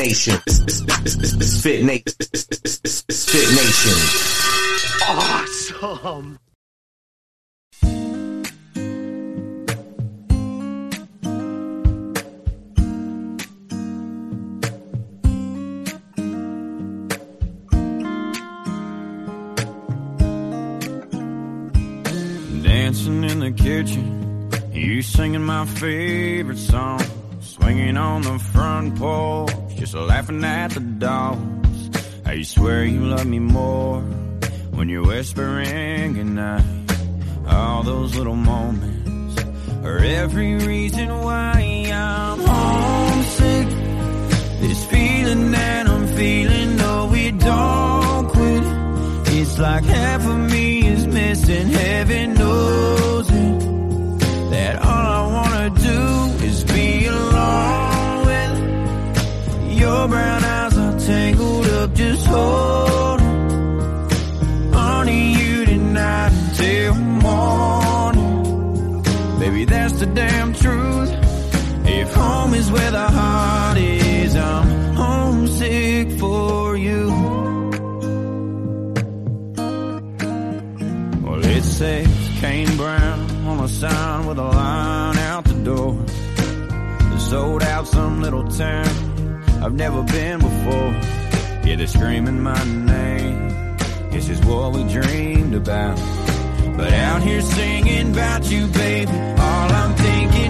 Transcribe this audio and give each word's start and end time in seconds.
Nation. 0.00 0.40
Misfit 0.46 1.84
Nation. 1.84 2.14
Misfit 3.12 3.48
Nation. 3.60 3.98
Awesome. 5.06 6.38
Dancing 22.62 23.24
in 23.24 23.40
the 23.40 23.52
kitchen, 23.54 24.50
you 24.72 25.02
singing 25.02 25.42
my 25.42 25.66
favorite 25.66 26.56
song. 26.56 27.19
Swinging 27.60 27.96
on 27.96 28.22
the 28.22 28.38
front 28.38 28.96
porch, 28.96 29.52
just 29.76 29.94
laughing 29.94 30.42
at 30.44 30.70
the 30.70 30.80
dogs. 30.80 31.90
How 32.24 32.32
you 32.32 32.44
swear 32.44 32.84
you 32.84 33.00
love 33.00 33.26
me 33.26 33.38
more 33.38 34.00
when 34.70 34.88
you're 34.88 35.06
whispering 35.06 36.14
goodnight. 36.14 36.64
All 37.46 37.82
those 37.82 38.16
little 38.16 38.36
moments 38.36 39.44
are 39.84 39.98
every 39.98 40.54
reason 40.54 41.08
why 41.20 41.90
I'm 41.92 42.38
homesick. 42.40 43.68
This 44.60 44.86
feeling 44.86 45.50
that 45.52 45.88
I'm 45.88 46.06
feeling, 46.08 46.76
no, 46.76 47.12
it 47.14 47.38
don't 47.38 48.28
quit. 48.28 48.64
It's 49.38 49.58
like 49.58 49.84
half 49.84 50.26
of 50.26 50.38
me 50.50 50.86
is 50.86 51.06
missing, 51.06 51.68
heaven 51.68 52.34
knows 52.34 52.99
sign 83.80 84.26
with 84.26 84.38
a 84.38 84.42
line 84.42 85.16
out 85.16 85.44
the 85.44 85.54
door. 85.64 85.94
They 87.10 87.18
sold 87.18 87.62
out 87.62 87.88
some 87.88 88.20
little 88.20 88.46
town 88.48 88.86
I've 89.62 89.72
never 89.72 90.02
been 90.02 90.38
before. 90.38 90.90
Yeah, 91.64 91.76
they're 91.76 91.86
screaming 91.86 92.42
my 92.42 92.62
name. 92.64 93.76
Guess 94.10 94.28
it's 94.28 94.44
what 94.44 94.74
we 94.74 94.84
dreamed 94.84 95.54
about. 95.54 95.96
But 96.76 96.92
out 96.92 97.22
here 97.22 97.40
singing 97.40 98.10
about 98.12 98.50
you, 98.50 98.66
baby, 98.66 99.12
all 99.12 99.68
I'm 99.80 99.94
thinking 99.94 100.49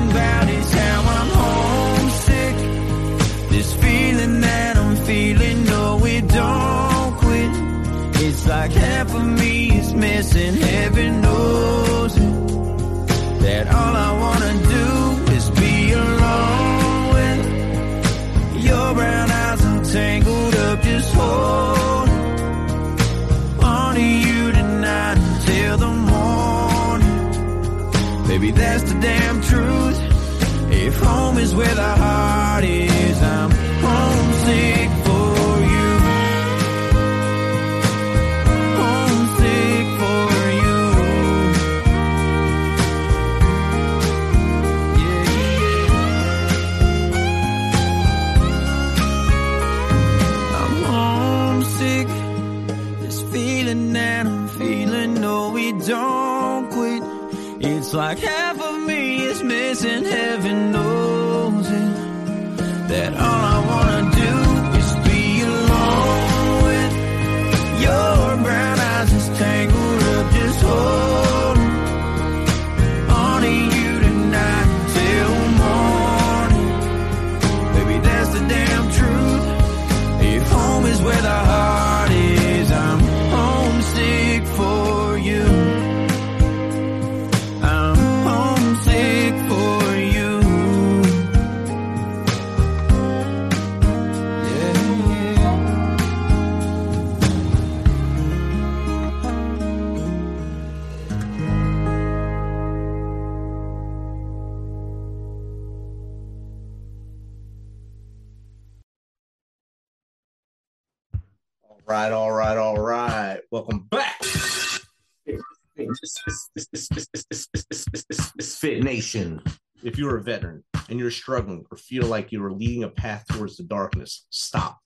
Nation. 118.91 119.41
If 119.85 119.99
you're 119.99 120.17
a 120.17 120.23
veteran 120.23 120.65
and 120.89 120.99
you're 120.99 121.13
struggling 121.13 121.65
or 121.71 121.77
feel 121.77 122.07
like 122.07 122.33
you 122.33 122.45
are 122.45 122.53
leading 122.53 122.83
a 122.83 122.89
path 122.89 123.25
towards 123.29 123.57
the 123.57 123.63
darkness, 123.63 124.27
stop 124.31 124.81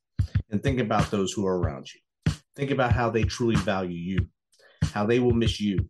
and 0.51 0.63
think 0.63 0.79
about 0.79 1.11
those 1.11 1.33
who 1.33 1.47
are 1.47 1.59
around 1.59 1.89
you. 1.91 2.35
Think 2.55 2.71
about 2.71 2.93
how 2.93 3.09
they 3.09 3.25
truly 3.25 3.57
value 3.57 3.97
you, 3.97 4.29
how 4.93 5.07
they 5.07 5.21
will 5.21 5.33
miss 5.33 5.59
you. 5.59 5.89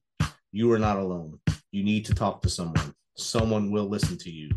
You 0.53 0.71
are 0.71 0.79
not 0.79 0.97
alone. 0.97 1.41
You 1.73 1.83
need 1.83 2.05
to 2.05 2.15
talk 2.15 2.41
to 2.43 2.49
someone. 2.49 2.95
Someone 3.17 3.73
will 3.73 3.89
listen 3.89 4.17
to 4.19 4.31
you. 4.31 4.53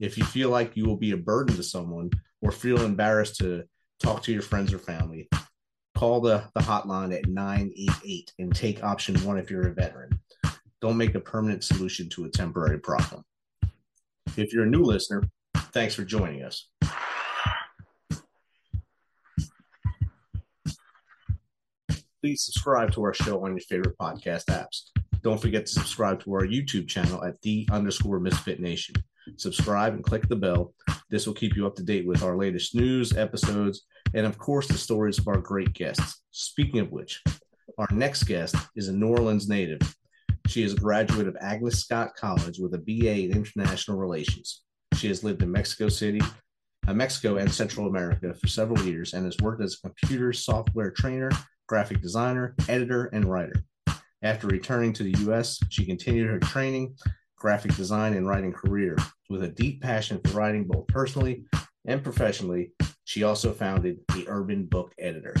If 0.00 0.16
you 0.16 0.24
feel 0.24 0.48
like 0.48 0.74
you 0.74 0.86
will 0.86 0.96
be 0.96 1.10
a 1.10 1.18
burden 1.18 1.56
to 1.56 1.62
someone 1.62 2.08
or 2.40 2.52
feel 2.52 2.86
embarrassed 2.86 3.36
to 3.40 3.64
talk 4.02 4.22
to 4.22 4.32
your 4.32 4.40
friends 4.40 4.72
or 4.72 4.78
family, 4.78 5.28
call 5.94 6.22
the, 6.22 6.44
the 6.54 6.62
hotline 6.62 7.14
at 7.14 7.28
988 7.28 8.32
and 8.38 8.54
take 8.54 8.82
option 8.82 9.22
one 9.26 9.36
if 9.36 9.50
you're 9.50 9.68
a 9.68 9.74
veteran. 9.74 10.20
Don't 10.84 10.98
make 10.98 11.14
a 11.14 11.20
permanent 11.20 11.64
solution 11.64 12.10
to 12.10 12.26
a 12.26 12.28
temporary 12.28 12.78
problem. 12.78 13.24
If 14.36 14.52
you're 14.52 14.64
a 14.64 14.68
new 14.68 14.82
listener, 14.82 15.22
thanks 15.72 15.94
for 15.94 16.04
joining 16.04 16.42
us. 16.42 16.68
Please 22.20 22.42
subscribe 22.42 22.92
to 22.92 23.02
our 23.02 23.14
show 23.14 23.46
on 23.46 23.52
your 23.52 23.60
favorite 23.60 23.96
podcast 23.96 24.44
apps. 24.50 24.90
Don't 25.22 25.40
forget 25.40 25.64
to 25.64 25.72
subscribe 25.72 26.22
to 26.24 26.34
our 26.34 26.44
YouTube 26.44 26.86
channel 26.86 27.24
at 27.24 27.40
the 27.40 27.66
underscore 27.72 28.20
misfit 28.20 28.60
nation. 28.60 28.94
Subscribe 29.38 29.94
and 29.94 30.04
click 30.04 30.28
the 30.28 30.36
bell. 30.36 30.74
This 31.08 31.26
will 31.26 31.32
keep 31.32 31.56
you 31.56 31.66
up 31.66 31.76
to 31.76 31.82
date 31.82 32.06
with 32.06 32.22
our 32.22 32.36
latest 32.36 32.74
news, 32.74 33.16
episodes, 33.16 33.86
and 34.12 34.26
of 34.26 34.36
course, 34.36 34.68
the 34.68 34.76
stories 34.76 35.18
of 35.18 35.28
our 35.28 35.38
great 35.38 35.72
guests. 35.72 36.20
Speaking 36.30 36.80
of 36.80 36.92
which, 36.92 37.22
our 37.78 37.88
next 37.90 38.24
guest 38.24 38.54
is 38.76 38.88
a 38.88 38.92
New 38.92 39.08
Orleans 39.08 39.48
native. 39.48 39.80
She 40.46 40.62
is 40.62 40.74
a 40.74 40.76
graduate 40.76 41.26
of 41.26 41.36
Agnes 41.40 41.80
Scott 41.80 42.14
College 42.16 42.58
with 42.58 42.74
a 42.74 42.78
BA 42.78 43.24
in 43.24 43.32
International 43.32 43.98
Relations. 43.98 44.62
She 44.94 45.08
has 45.08 45.24
lived 45.24 45.42
in 45.42 45.50
Mexico 45.50 45.88
City, 45.88 46.20
uh, 46.86 46.94
Mexico, 46.94 47.36
and 47.36 47.50
Central 47.50 47.88
America 47.88 48.34
for 48.34 48.46
several 48.46 48.80
years 48.84 49.14
and 49.14 49.24
has 49.24 49.38
worked 49.38 49.62
as 49.62 49.74
a 49.74 49.88
computer 49.88 50.32
software 50.32 50.90
trainer, 50.90 51.30
graphic 51.66 52.00
designer, 52.00 52.54
editor, 52.68 53.06
and 53.06 53.24
writer. 53.24 53.64
After 54.22 54.46
returning 54.46 54.92
to 54.94 55.02
the 55.02 55.18
U.S., 55.24 55.58
she 55.70 55.84
continued 55.84 56.30
her 56.30 56.38
training, 56.38 56.96
graphic 57.36 57.74
design, 57.74 58.14
and 58.14 58.26
writing 58.26 58.52
career 58.52 58.96
with 59.28 59.42
a 59.42 59.48
deep 59.48 59.82
passion 59.82 60.20
for 60.24 60.38
writing 60.38 60.64
both 60.64 60.86
personally 60.86 61.44
and 61.86 62.02
professionally, 62.02 62.72
she 63.04 63.22
also 63.22 63.52
founded 63.52 63.98
the 64.14 64.24
Urban 64.28 64.64
Book 64.64 64.94
Editor, 64.98 65.34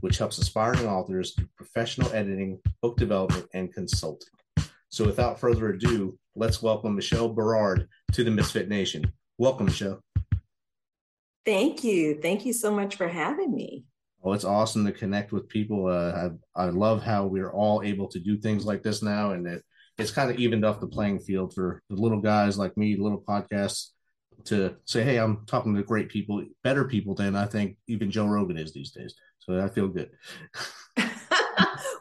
which 0.00 0.18
helps 0.18 0.38
aspiring 0.38 0.86
authors 0.86 1.34
do 1.34 1.46
professional 1.56 2.12
editing, 2.12 2.60
book 2.82 2.96
development, 2.96 3.46
and 3.54 3.72
consulting. 3.72 4.28
So, 4.94 5.04
without 5.04 5.40
further 5.40 5.70
ado, 5.70 6.16
let's 6.36 6.62
welcome 6.62 6.94
Michele 6.94 7.28
Barard 7.28 7.88
to 8.12 8.22
the 8.22 8.30
Misfit 8.30 8.68
Nation. 8.68 9.12
Welcome, 9.38 9.66
Michele. 9.66 9.98
Thank 11.44 11.82
you. 11.82 12.20
Thank 12.22 12.46
you 12.46 12.52
so 12.52 12.70
much 12.70 12.94
for 12.94 13.08
having 13.08 13.52
me. 13.52 13.86
Oh, 14.22 14.34
it's 14.34 14.44
awesome 14.44 14.86
to 14.86 14.92
connect 14.92 15.32
with 15.32 15.48
people. 15.48 15.88
Uh, 15.88 16.28
I, 16.54 16.66
I 16.66 16.68
love 16.68 17.02
how 17.02 17.26
we're 17.26 17.50
all 17.50 17.82
able 17.82 18.06
to 18.06 18.20
do 18.20 18.36
things 18.36 18.64
like 18.64 18.84
this 18.84 19.02
now, 19.02 19.32
and 19.32 19.48
it, 19.48 19.64
it's 19.98 20.12
kind 20.12 20.30
of 20.30 20.38
evened 20.38 20.64
up 20.64 20.80
the 20.80 20.86
playing 20.86 21.18
field 21.18 21.54
for 21.54 21.82
the 21.90 21.96
little 21.96 22.20
guys 22.20 22.56
like 22.56 22.76
me, 22.76 22.96
little 22.96 23.20
podcasts, 23.20 23.88
to 24.44 24.76
say, 24.84 25.02
hey, 25.02 25.16
I'm 25.16 25.44
talking 25.46 25.74
to 25.74 25.82
great 25.82 26.08
people, 26.08 26.44
better 26.62 26.84
people 26.84 27.16
than 27.16 27.34
I 27.34 27.46
think 27.46 27.78
even 27.88 28.12
Joe 28.12 28.28
Rogan 28.28 28.58
is 28.58 28.72
these 28.72 28.92
days. 28.92 29.16
So 29.40 29.60
I 29.60 29.68
feel 29.70 29.88
good. 29.88 30.10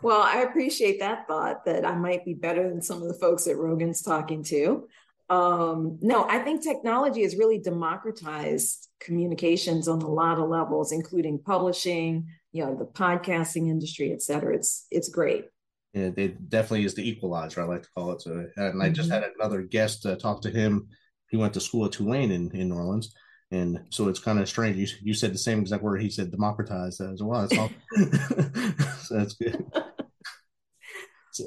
well, 0.04 0.22
I 0.22 0.42
appreciate 0.42 1.00
that 1.00 1.28
thought 1.28 1.66
that 1.66 1.86
I 1.86 1.96
might 1.96 2.26
be 2.26 2.34
better 2.34 2.70
than 2.70 2.82
some 2.82 3.02
of 3.02 3.08
the 3.08 3.14
folks 3.16 3.46
that 3.46 3.58
Rogan's 3.58 4.02
talking 4.02 4.44
to. 4.46 4.88
Um, 5.30 5.98
no, 6.02 6.28
I 6.28 6.40
think 6.40 6.62
technology 6.62 7.24
has 7.24 7.36
really 7.36 7.58
democratized 7.58 8.90
communications 9.00 9.88
on 9.88 10.02
a 10.02 10.08
lot 10.08 10.38
of 10.38 10.50
levels, 10.50 10.92
including 10.92 11.40
publishing, 11.40 12.28
you 12.52 12.66
know, 12.66 12.76
the 12.76 12.86
podcasting 12.86 13.70
industry, 13.70 14.12
et 14.12 14.22
cetera. 14.22 14.54
It's 14.56 14.86
it's 14.92 15.10
great. 15.10 15.46
Yeah, 15.94 16.10
it 16.18 16.50
definitely 16.50 16.86
is 16.86 16.96
the 16.96 17.08
equalizer, 17.08 17.62
I 17.62 17.66
like 17.66 17.84
to 17.84 17.90
call 17.96 18.12
it. 18.14 18.22
So, 18.22 18.32
and 18.32 18.50
mm-hmm. 18.58 18.82
I 18.82 18.90
just 18.90 19.10
mm-hmm. 19.10 19.24
had 19.24 19.32
another 19.40 19.62
guest 19.62 20.06
uh, 20.06 20.16
talk 20.16 20.42
to 20.42 20.50
him. 20.50 20.88
He 21.30 21.38
went 21.38 21.54
to 21.54 21.60
school 21.60 21.86
at 21.86 21.92
Tulane 21.92 22.32
in, 22.32 22.52
in 22.52 22.70
New 22.70 22.76
Orleans. 22.76 23.14
And 23.52 23.82
so 23.92 24.08
it's 24.08 24.20
kind 24.20 24.40
of 24.40 24.50
strange. 24.50 24.78
You, 24.78 24.88
you 25.04 25.14
said 25.14 25.34
the 25.34 25.38
same 25.38 25.60
exact 25.60 25.84
word. 25.84 26.02
He 26.02 26.10
said 26.10 26.32
democratize 26.32 27.00
as 27.00 27.22
well. 27.22 27.48
That's 27.48 27.60
all. 27.60 27.70
so 29.04 29.18
that's 29.18 29.36
good. 29.36 29.64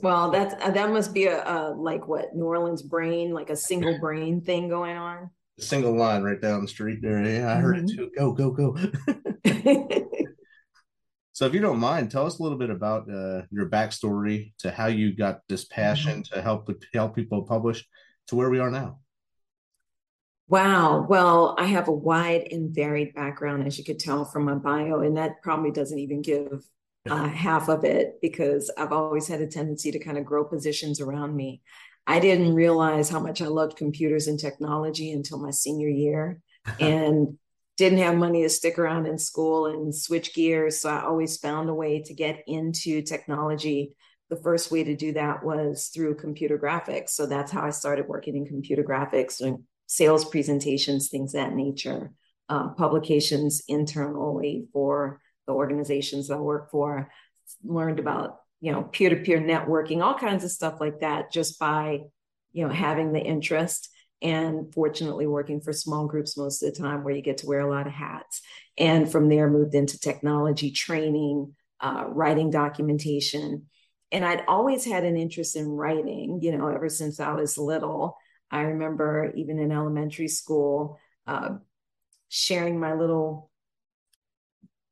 Well, 0.02 0.30
that's 0.30 0.54
uh, 0.62 0.70
that 0.70 0.90
must 0.90 1.14
be 1.14 1.26
a, 1.26 1.44
a, 1.44 1.70
like 1.70 2.06
what 2.08 2.34
New 2.34 2.44
Orleans 2.44 2.82
brain, 2.82 3.32
like 3.32 3.50
a 3.50 3.56
single 3.56 3.98
brain 3.98 4.40
thing 4.40 4.68
going 4.68 4.96
on. 4.96 5.30
A 5.58 5.62
single 5.62 5.96
line 5.96 6.22
right 6.22 6.40
down 6.40 6.62
the 6.62 6.68
street 6.68 7.00
there. 7.02 7.22
Yeah, 7.22 7.52
I 7.52 7.56
heard 7.56 7.76
mm-hmm. 7.76 7.86
it 7.86 7.96
too. 7.96 8.10
Go, 8.16 8.32
go, 8.32 8.50
go. 8.50 8.74
so, 11.32 11.46
if 11.46 11.54
you 11.54 11.60
don't 11.60 11.78
mind, 11.78 12.10
tell 12.10 12.26
us 12.26 12.38
a 12.38 12.42
little 12.42 12.58
bit 12.58 12.70
about 12.70 13.08
uh, 13.10 13.42
your 13.50 13.70
backstory 13.70 14.52
to 14.58 14.70
how 14.70 14.86
you 14.86 15.14
got 15.14 15.40
this 15.48 15.64
passion 15.64 16.22
mm-hmm. 16.22 16.34
to 16.34 16.42
help 16.42 16.68
help 16.92 17.14
people 17.14 17.42
publish 17.42 17.86
to 18.28 18.36
where 18.36 18.50
we 18.50 18.58
are 18.58 18.70
now. 18.70 18.98
Wow. 20.48 21.06
Well, 21.08 21.56
I 21.58 21.66
have 21.66 21.88
a 21.88 21.92
wide 21.92 22.48
and 22.52 22.74
varied 22.74 23.14
background, 23.14 23.66
as 23.66 23.78
you 23.78 23.84
could 23.84 23.98
tell 23.98 24.24
from 24.24 24.44
my 24.44 24.54
bio, 24.54 25.00
and 25.00 25.16
that 25.16 25.42
probably 25.42 25.72
doesn't 25.72 25.98
even 25.98 26.22
give 26.22 26.64
uh, 27.10 27.28
half 27.28 27.68
of 27.68 27.84
it 27.84 28.18
because 28.20 28.70
I've 28.76 28.92
always 28.92 29.28
had 29.28 29.40
a 29.40 29.46
tendency 29.46 29.90
to 29.92 29.98
kind 29.98 30.18
of 30.18 30.24
grow 30.24 30.44
positions 30.44 31.00
around 31.00 31.36
me. 31.36 31.62
I 32.06 32.20
didn't 32.20 32.54
realize 32.54 33.08
how 33.08 33.20
much 33.20 33.42
I 33.42 33.46
loved 33.46 33.76
computers 33.76 34.28
and 34.28 34.38
technology 34.38 35.12
until 35.12 35.38
my 35.38 35.50
senior 35.50 35.88
year 35.88 36.40
and 36.80 37.38
didn't 37.76 37.98
have 37.98 38.16
money 38.16 38.42
to 38.42 38.48
stick 38.48 38.78
around 38.78 39.06
in 39.06 39.18
school 39.18 39.66
and 39.66 39.94
switch 39.94 40.34
gears. 40.34 40.80
So 40.80 40.88
I 40.88 41.02
always 41.02 41.36
found 41.36 41.68
a 41.68 41.74
way 41.74 42.02
to 42.02 42.14
get 42.14 42.42
into 42.46 43.02
technology. 43.02 43.92
The 44.30 44.36
first 44.36 44.70
way 44.70 44.82
to 44.84 44.96
do 44.96 45.12
that 45.12 45.44
was 45.44 45.90
through 45.94 46.16
computer 46.16 46.58
graphics. 46.58 47.10
So 47.10 47.26
that's 47.26 47.52
how 47.52 47.62
I 47.62 47.70
started 47.70 48.08
working 48.08 48.36
in 48.36 48.46
computer 48.46 48.82
graphics, 48.82 49.38
doing 49.38 49.64
sales 49.86 50.24
presentations, 50.24 51.08
things 51.08 51.32
that 51.32 51.54
nature, 51.54 52.12
uh, 52.48 52.68
publications 52.70 53.62
internally 53.68 54.66
for 54.72 55.20
the 55.46 55.52
organizations 55.52 56.28
that 56.28 56.34
I 56.34 56.40
work 56.40 56.70
for, 56.70 57.10
learned 57.64 57.98
about, 57.98 58.38
you 58.60 58.72
know, 58.72 58.82
peer-to-peer 58.82 59.40
networking, 59.40 60.02
all 60.02 60.14
kinds 60.14 60.44
of 60.44 60.50
stuff 60.50 60.80
like 60.80 61.00
that, 61.00 61.32
just 61.32 61.58
by, 61.58 62.00
you 62.52 62.66
know, 62.66 62.72
having 62.72 63.12
the 63.12 63.20
interest 63.20 63.90
and 64.22 64.72
fortunately 64.72 65.26
working 65.26 65.60
for 65.60 65.72
small 65.72 66.06
groups 66.06 66.38
most 66.38 66.62
of 66.62 66.72
the 66.72 66.80
time 66.80 67.04
where 67.04 67.14
you 67.14 67.22
get 67.22 67.38
to 67.38 67.46
wear 67.46 67.60
a 67.60 67.70
lot 67.70 67.86
of 67.86 67.92
hats. 67.92 68.40
And 68.78 69.10
from 69.10 69.28
there 69.28 69.50
moved 69.50 69.74
into 69.74 70.00
technology 70.00 70.70
training, 70.70 71.54
uh, 71.80 72.04
writing 72.08 72.50
documentation. 72.50 73.66
And 74.10 74.24
I'd 74.24 74.44
always 74.48 74.84
had 74.84 75.04
an 75.04 75.16
interest 75.16 75.56
in 75.56 75.68
writing, 75.68 76.40
you 76.42 76.56
know, 76.56 76.68
ever 76.68 76.88
since 76.88 77.20
I 77.20 77.32
was 77.32 77.58
little. 77.58 78.16
I 78.50 78.62
remember 78.62 79.32
even 79.34 79.58
in 79.58 79.70
elementary 79.70 80.28
school, 80.28 80.98
uh, 81.26 81.56
sharing 82.28 82.80
my 82.80 82.94
little 82.94 83.50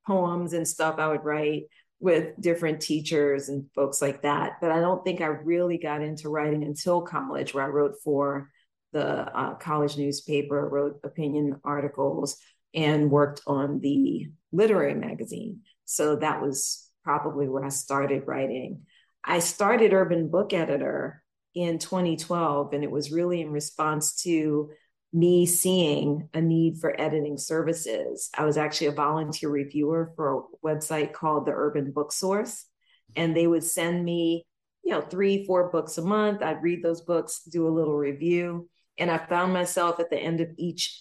poems 0.07 0.53
and 0.53 0.67
stuff 0.67 0.97
I 0.99 1.09
would 1.09 1.25
write 1.25 1.65
with 2.01 2.39
different 2.41 2.81
teachers 2.81 3.49
and 3.49 3.67
folks 3.75 4.03
like 4.03 4.23
that. 4.23 4.59
But 4.61 4.71
I 4.71 4.81
don't 4.81 5.03
think 5.05 5.21
I 5.21 5.27
really 5.27 5.79
got 5.79 6.03
into 6.03 6.29
writing 6.29 6.63
until 6.63 7.03
college, 7.03 7.55
where 7.55 7.65
I 7.65 7.69
wrote 7.69 7.95
for 8.05 8.51
the 8.93 9.07
uh, 9.07 9.55
college 9.55 9.97
newspaper, 9.97 10.69
wrote 10.69 11.01
opinion 11.03 11.61
articles, 11.65 12.37
and 12.75 13.11
worked 13.11 13.41
on 13.47 13.81
the 13.81 14.29
literary 14.53 14.95
magazine. 14.95 15.61
So 15.85 16.17
that 16.17 16.43
was 16.43 16.91
probably 17.05 17.49
where 17.49 17.65
I 17.65 17.71
started 17.71 18.25
writing. 18.27 18.83
I 19.25 19.39
started 19.39 19.93
Urban 19.93 20.29
Book 20.29 20.53
Editor 20.53 21.23
in 21.55 21.79
2012, 21.79 22.73
and 22.73 22.85
it 22.85 22.91
was 22.91 23.13
really 23.13 23.41
in 23.41 23.51
response 23.51 24.23
to 24.23 24.71
me 25.15 25.47
seeing 25.47 26.29
a 26.35 26.41
need 26.41 26.79
for 26.81 27.01
editing 27.01 27.39
services. 27.39 28.31
I 28.37 28.45
was 28.45 28.57
actually 28.57 28.89
a 28.89 28.93
volunteer 28.93 29.49
reviewer 29.49 30.13
for 30.17 30.35
a 30.35 30.67
website 30.67 31.13
called 31.13 31.47
the 31.47 31.53
Urban 31.53 31.93
Book 31.93 32.11
Source, 32.11 32.67
and 33.15 33.35
they 33.35 33.47
would 33.47 33.63
send 33.63 34.05
me, 34.05 34.45
you 34.83 34.91
know, 34.91 35.01
three, 35.01 35.47
four 35.47 35.71
books 35.71 35.99
a 35.99 36.03
month. 36.03 36.43
I'd 36.43 36.65
read 36.65 36.83
those 36.83 37.01
books, 37.01 37.43
do 37.45 37.69
a 37.69 37.71
little 37.71 37.97
review, 37.97 38.69
and 38.99 39.09
I 39.09 39.19
found 39.19 39.53
myself 39.53 40.01
at 40.01 40.11
the 40.11 40.19
end 40.19 40.41
of 40.41 40.49
each 40.59 41.01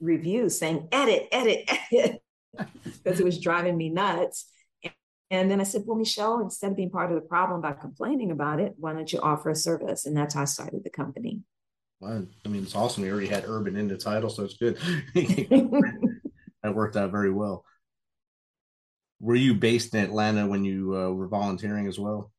review 0.00 0.48
saying, 0.48 0.88
"Edit, 0.90 1.28
edit, 1.30 1.70
edit," 1.92 2.22
because 2.84 3.20
it 3.20 3.24
was 3.24 3.38
driving 3.38 3.76
me 3.76 3.88
nuts. 3.88 4.46
And 5.30 5.50
then 5.50 5.60
I 5.60 5.64
said, 5.64 5.82
Well, 5.86 5.96
Michele, 5.96 6.40
instead 6.40 6.72
of 6.72 6.76
being 6.76 6.90
part 6.90 7.10
of 7.10 7.16
the 7.16 7.26
problem 7.26 7.60
by 7.60 7.72
complaining 7.72 8.30
about 8.30 8.60
it, 8.60 8.74
why 8.76 8.92
don't 8.92 9.12
you 9.12 9.20
offer 9.20 9.50
a 9.50 9.56
service? 9.56 10.06
And 10.06 10.16
that's 10.16 10.34
how 10.34 10.42
I 10.42 10.44
started 10.44 10.84
the 10.84 10.90
company. 10.90 11.40
Well, 12.04 12.26
I 12.44 12.48
mean, 12.50 12.64
it's 12.64 12.76
awesome. 12.76 13.02
We 13.02 13.10
already 13.10 13.28
had 13.28 13.44
urban 13.46 13.76
in 13.76 13.88
the 13.88 13.96
title, 13.96 14.28
so 14.28 14.44
it's 14.44 14.58
good. 14.58 14.76
that 15.14 16.74
worked 16.74 16.96
out 16.96 17.10
very 17.10 17.32
well. 17.32 17.64
Were 19.20 19.34
you 19.34 19.54
based 19.54 19.94
in 19.94 20.04
Atlanta 20.04 20.46
when 20.46 20.66
you 20.66 20.94
uh, 20.94 21.10
were 21.12 21.28
volunteering 21.28 21.86
as 21.86 21.98
well? 21.98 22.30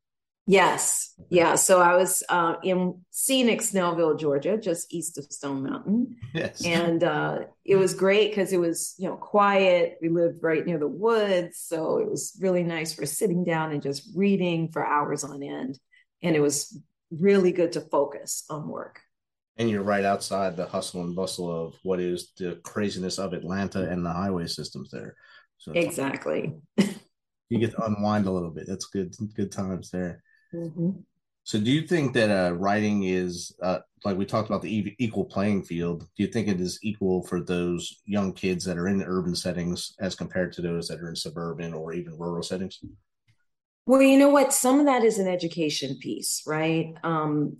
Yes. 0.45 1.15
Yeah. 1.31 1.55
So 1.55 1.81
I 1.81 1.95
was 1.95 2.21
uh, 2.29 2.57
in 2.61 3.01
scenic 3.09 3.61
Snellville, 3.61 4.19
Georgia, 4.19 4.55
just 4.59 4.93
east 4.93 5.17
of 5.17 5.23
Stone 5.31 5.63
Mountain. 5.63 6.15
Yes. 6.35 6.63
And 6.63 7.03
uh, 7.03 7.39
it 7.63 7.77
was 7.77 7.95
great 7.95 8.29
because 8.29 8.53
it 8.53 8.59
was, 8.59 8.93
you 8.99 9.09
know, 9.09 9.15
quiet. 9.15 9.97
We 9.99 10.09
lived 10.09 10.43
right 10.43 10.63
near 10.63 10.77
the 10.77 10.87
woods. 10.87 11.57
So 11.57 11.97
it 11.97 12.07
was 12.07 12.37
really 12.39 12.61
nice 12.61 12.93
for 12.93 13.07
sitting 13.07 13.43
down 13.43 13.71
and 13.71 13.81
just 13.81 14.11
reading 14.15 14.69
for 14.71 14.85
hours 14.85 15.23
on 15.23 15.41
end. 15.41 15.79
And 16.21 16.35
it 16.35 16.41
was 16.41 16.79
really 17.09 17.51
good 17.51 17.71
to 17.71 17.81
focus 17.81 18.43
on 18.47 18.67
work 18.67 19.01
and 19.57 19.69
you're 19.69 19.83
right 19.83 20.03
outside 20.03 20.57
the 20.57 20.65
hustle 20.65 21.01
and 21.01 21.15
bustle 21.15 21.49
of 21.49 21.75
what 21.83 21.99
is 21.99 22.31
the 22.37 22.59
craziness 22.63 23.17
of 23.19 23.33
Atlanta 23.33 23.89
and 23.89 24.05
the 24.05 24.11
highway 24.11 24.47
systems 24.47 24.91
there. 24.91 25.15
So 25.57 25.71
exactly. 25.71 26.53
you 27.49 27.59
get 27.59 27.71
to 27.71 27.85
unwind 27.85 28.27
a 28.27 28.31
little 28.31 28.51
bit. 28.51 28.65
That's 28.67 28.85
good. 28.85 29.15
Good 29.35 29.51
times 29.51 29.91
there. 29.91 30.21
Mm-hmm. 30.53 30.91
So, 31.43 31.59
do 31.59 31.71
you 31.71 31.85
think 31.85 32.13
that 32.13 32.31
uh, 32.31 32.53
writing 32.53 33.03
is 33.03 33.55
uh, 33.61 33.79
like 34.03 34.17
we 34.17 34.25
talked 34.25 34.49
about 34.49 34.63
the 34.63 34.95
equal 34.97 35.25
playing 35.25 35.63
field? 35.63 35.99
Do 35.99 36.23
you 36.23 36.27
think 36.27 36.47
it 36.47 36.59
is 36.59 36.79
equal 36.81 37.21
for 37.21 37.39
those 37.39 38.01
young 38.05 38.33
kids 38.33 38.65
that 38.65 38.79
are 38.79 38.87
in 38.87 39.03
urban 39.03 39.35
settings 39.35 39.93
as 39.99 40.15
compared 40.15 40.53
to 40.53 40.63
those 40.63 40.87
that 40.87 40.99
are 40.99 41.09
in 41.09 41.15
suburban 41.15 41.73
or 41.73 41.93
even 41.93 42.17
rural 42.17 42.41
settings? 42.41 42.79
Well, 43.85 44.01
you 44.01 44.17
know 44.17 44.29
what? 44.29 44.53
Some 44.53 44.79
of 44.79 44.87
that 44.87 45.03
is 45.03 45.19
an 45.19 45.27
education 45.27 45.97
piece, 46.01 46.41
right? 46.47 46.95
Um, 47.03 47.57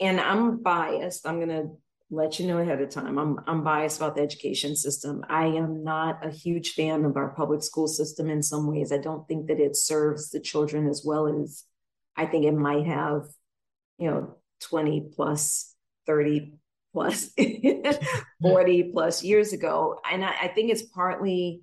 and 0.00 0.20
I'm 0.20 0.62
biased. 0.62 1.26
I'm 1.26 1.36
going 1.36 1.48
to 1.48 1.70
let 2.10 2.40
you 2.40 2.46
know 2.46 2.58
ahead 2.58 2.80
of 2.80 2.90
time. 2.90 3.18
I'm 3.18 3.38
I'm 3.46 3.62
biased 3.62 3.98
about 3.98 4.16
the 4.16 4.22
education 4.22 4.74
system. 4.74 5.24
I 5.28 5.46
am 5.46 5.84
not 5.84 6.26
a 6.26 6.30
huge 6.30 6.72
fan 6.72 7.04
of 7.04 7.16
our 7.16 7.28
public 7.28 7.62
school 7.62 7.86
system 7.86 8.28
in 8.28 8.42
some 8.42 8.66
ways. 8.66 8.90
I 8.92 8.98
don't 8.98 9.26
think 9.28 9.46
that 9.46 9.60
it 9.60 9.76
serves 9.76 10.30
the 10.30 10.40
children 10.40 10.88
as 10.88 11.02
well 11.04 11.28
as 11.42 11.64
I 12.16 12.26
think 12.26 12.44
it 12.44 12.54
might 12.54 12.86
have, 12.86 13.26
you 13.98 14.10
know, 14.10 14.36
20 14.62 15.12
plus, 15.14 15.74
30 16.06 16.54
plus, 16.92 17.30
40 18.42 18.90
plus 18.92 19.22
years 19.22 19.52
ago. 19.52 20.00
And 20.10 20.24
I, 20.24 20.34
I, 20.42 20.48
think 20.48 20.70
it's 20.70 20.82
partly 20.82 21.62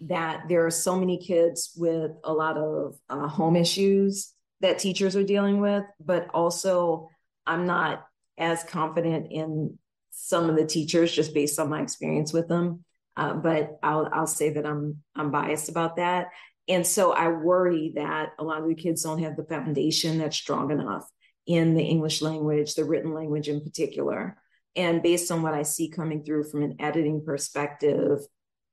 that 0.00 0.44
there 0.48 0.66
are 0.66 0.70
so 0.70 0.98
many 0.98 1.18
kids 1.18 1.72
with 1.76 2.10
a 2.24 2.32
lot 2.32 2.56
of 2.56 2.96
uh, 3.08 3.28
home 3.28 3.54
issues 3.54 4.32
that 4.60 4.78
teachers 4.78 5.14
are 5.14 5.22
dealing 5.22 5.60
with, 5.60 5.84
but 6.00 6.28
also 6.34 7.10
I'm 7.46 7.66
not 7.66 8.06
as 8.38 8.64
confident 8.64 9.28
in 9.30 9.78
some 10.10 10.50
of 10.50 10.56
the 10.56 10.66
teachers 10.66 11.12
just 11.12 11.34
based 11.34 11.58
on 11.58 11.70
my 11.70 11.82
experience 11.82 12.32
with 12.32 12.48
them. 12.48 12.84
Uh, 13.16 13.34
but 13.34 13.78
I'll 13.82 14.08
I'll 14.12 14.26
say 14.26 14.50
that 14.50 14.66
I'm 14.66 14.98
I'm 15.14 15.30
biased 15.30 15.68
about 15.68 15.96
that. 15.96 16.28
And 16.68 16.86
so 16.86 17.12
I 17.12 17.28
worry 17.28 17.92
that 17.96 18.30
a 18.38 18.44
lot 18.44 18.62
of 18.62 18.68
the 18.68 18.74
kids 18.74 19.02
don't 19.02 19.22
have 19.22 19.36
the 19.36 19.44
foundation 19.44 20.18
that's 20.18 20.36
strong 20.36 20.70
enough 20.70 21.04
in 21.46 21.74
the 21.74 21.82
English 21.82 22.22
language, 22.22 22.74
the 22.74 22.84
written 22.84 23.12
language 23.12 23.48
in 23.48 23.60
particular. 23.60 24.38
And 24.76 25.02
based 25.02 25.30
on 25.30 25.42
what 25.42 25.54
I 25.54 25.64
see 25.64 25.90
coming 25.90 26.24
through 26.24 26.44
from 26.44 26.62
an 26.62 26.76
editing 26.78 27.24
perspective, 27.24 28.20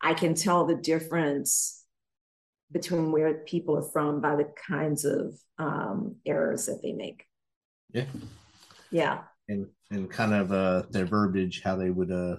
I 0.01 0.13
can 0.13 0.33
tell 0.35 0.65
the 0.65 0.75
difference 0.75 1.83
between 2.71 3.11
where 3.11 3.33
people 3.33 3.77
are 3.77 3.91
from 3.91 4.21
by 4.21 4.35
the 4.35 4.49
kinds 4.67 5.03
of 5.03 5.33
um, 5.57 6.15
errors 6.25 6.67
that 6.67 6.81
they 6.81 6.93
make. 6.93 7.25
Yeah. 7.91 8.05
Yeah. 8.91 9.23
And 9.47 9.67
and 9.91 10.09
kind 10.09 10.33
of 10.33 10.51
uh, 10.51 10.83
their 10.89 11.05
verbiage, 11.05 11.61
how 11.63 11.75
they 11.75 11.89
would 11.89 12.11
uh, 12.11 12.37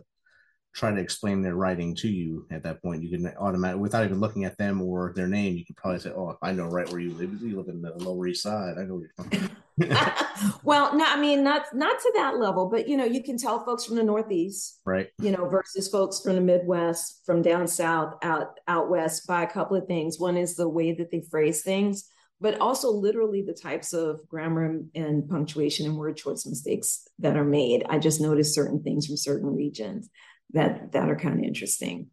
try 0.74 0.92
to 0.92 1.00
explain 1.00 1.42
their 1.42 1.56
writing 1.56 1.94
to 1.96 2.08
you 2.08 2.46
at 2.50 2.62
that 2.62 2.82
point. 2.82 3.02
You 3.02 3.10
can 3.10 3.32
automatically, 3.38 3.82
without 3.82 4.04
even 4.04 4.20
looking 4.20 4.44
at 4.44 4.56
them 4.56 4.80
or 4.80 5.12
their 5.14 5.26
name, 5.26 5.56
you 5.56 5.64
can 5.64 5.74
probably 5.74 6.00
say, 6.00 6.10
"Oh, 6.10 6.36
I 6.42 6.52
know 6.52 6.66
right 6.66 6.88
where 6.88 7.00
you 7.00 7.12
live. 7.14 7.40
You 7.42 7.56
live 7.56 7.68
in 7.68 7.82
the 7.82 7.92
Lower 7.96 8.26
East 8.28 8.42
Side. 8.42 8.74
I 8.78 8.84
know 8.84 8.94
where 8.96 9.10
you're 9.18 9.40
from." 9.40 9.50
well, 10.64 10.96
no, 10.96 11.04
I 11.06 11.18
mean 11.18 11.42
not 11.42 11.74
not 11.74 11.98
to 11.98 12.12
that 12.16 12.38
level, 12.38 12.68
but 12.68 12.88
you 12.88 12.96
know, 12.96 13.04
you 13.04 13.22
can 13.22 13.38
tell 13.38 13.64
folks 13.64 13.84
from 13.84 13.96
the 13.96 14.02
Northeast, 14.02 14.80
right? 14.84 15.08
You 15.18 15.32
know, 15.32 15.48
versus 15.48 15.88
folks 15.88 16.20
from 16.20 16.34
the 16.34 16.40
Midwest, 16.40 17.22
from 17.24 17.42
down 17.42 17.66
south, 17.66 18.14
out 18.22 18.58
out 18.68 18.90
west, 18.90 19.26
by 19.26 19.42
a 19.42 19.50
couple 19.50 19.76
of 19.76 19.86
things. 19.86 20.18
One 20.18 20.36
is 20.36 20.54
the 20.54 20.68
way 20.68 20.92
that 20.92 21.10
they 21.10 21.22
phrase 21.30 21.62
things, 21.62 22.08
but 22.40 22.60
also 22.60 22.90
literally 22.90 23.42
the 23.42 23.52
types 23.52 23.92
of 23.92 24.26
grammar 24.28 24.80
and 24.94 25.28
punctuation 25.28 25.86
and 25.86 25.96
word 25.96 26.16
choice 26.16 26.46
mistakes 26.46 27.06
that 27.18 27.36
are 27.36 27.44
made. 27.44 27.84
I 27.88 27.98
just 27.98 28.20
noticed 28.20 28.54
certain 28.54 28.82
things 28.82 29.06
from 29.06 29.16
certain 29.16 29.54
regions 29.54 30.08
that 30.52 30.92
that 30.92 31.08
are 31.08 31.16
kind 31.16 31.38
of 31.38 31.44
interesting 31.44 32.10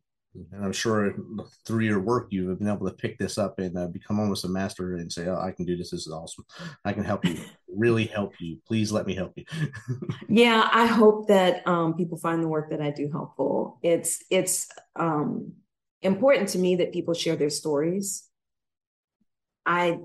and 0.52 0.64
I'm 0.64 0.72
sure 0.72 1.16
through 1.66 1.86
your 1.86 2.00
work 2.00 2.28
you've 2.30 2.60
been 2.60 2.68
able 2.68 2.88
to 2.88 2.96
pick 2.96 3.18
this 3.18 3.38
up 3.38 3.60
and 3.60 3.78
uh, 3.78 3.88
become 3.88 4.20
almost 4.20 4.46
a 4.46 4.50
master 4.50 4.96
and 4.96 5.12
say, 5.12 5.28
"Oh, 5.28 5.40
I 5.40 5.52
can 5.52 5.66
do 5.66 5.78
this. 5.78 5.92
This 5.92 6.08
is 6.08 6.14
awesome. 6.14 6.46
I 6.86 6.94
can 6.94 7.04
help 7.04 7.26
you. 7.26 7.40
really 7.68 8.06
help 8.06 8.34
you. 8.40 8.58
Please 8.68 8.92
let 8.92 9.06
me 9.06 9.16
help 9.16 9.34
you." 9.36 9.46
yeah, 10.30 10.68
I 10.72 10.86
hope 10.86 11.28
that 11.28 11.68
um, 11.68 11.96
people 11.96 12.18
find 12.18 12.44
the 12.44 12.48
work 12.48 12.70
that 12.70 12.82
I 12.82 12.92
do 12.92 13.10
helpful. 13.12 13.80
It's 13.82 14.24
it's 14.30 14.68
um, 14.96 15.54
important 16.02 16.50
to 16.50 16.60
me 16.60 16.78
that 16.78 16.94
people 16.94 17.14
share 17.14 17.36
their 17.36 17.50
stories. 17.50 18.24
I 19.66 19.98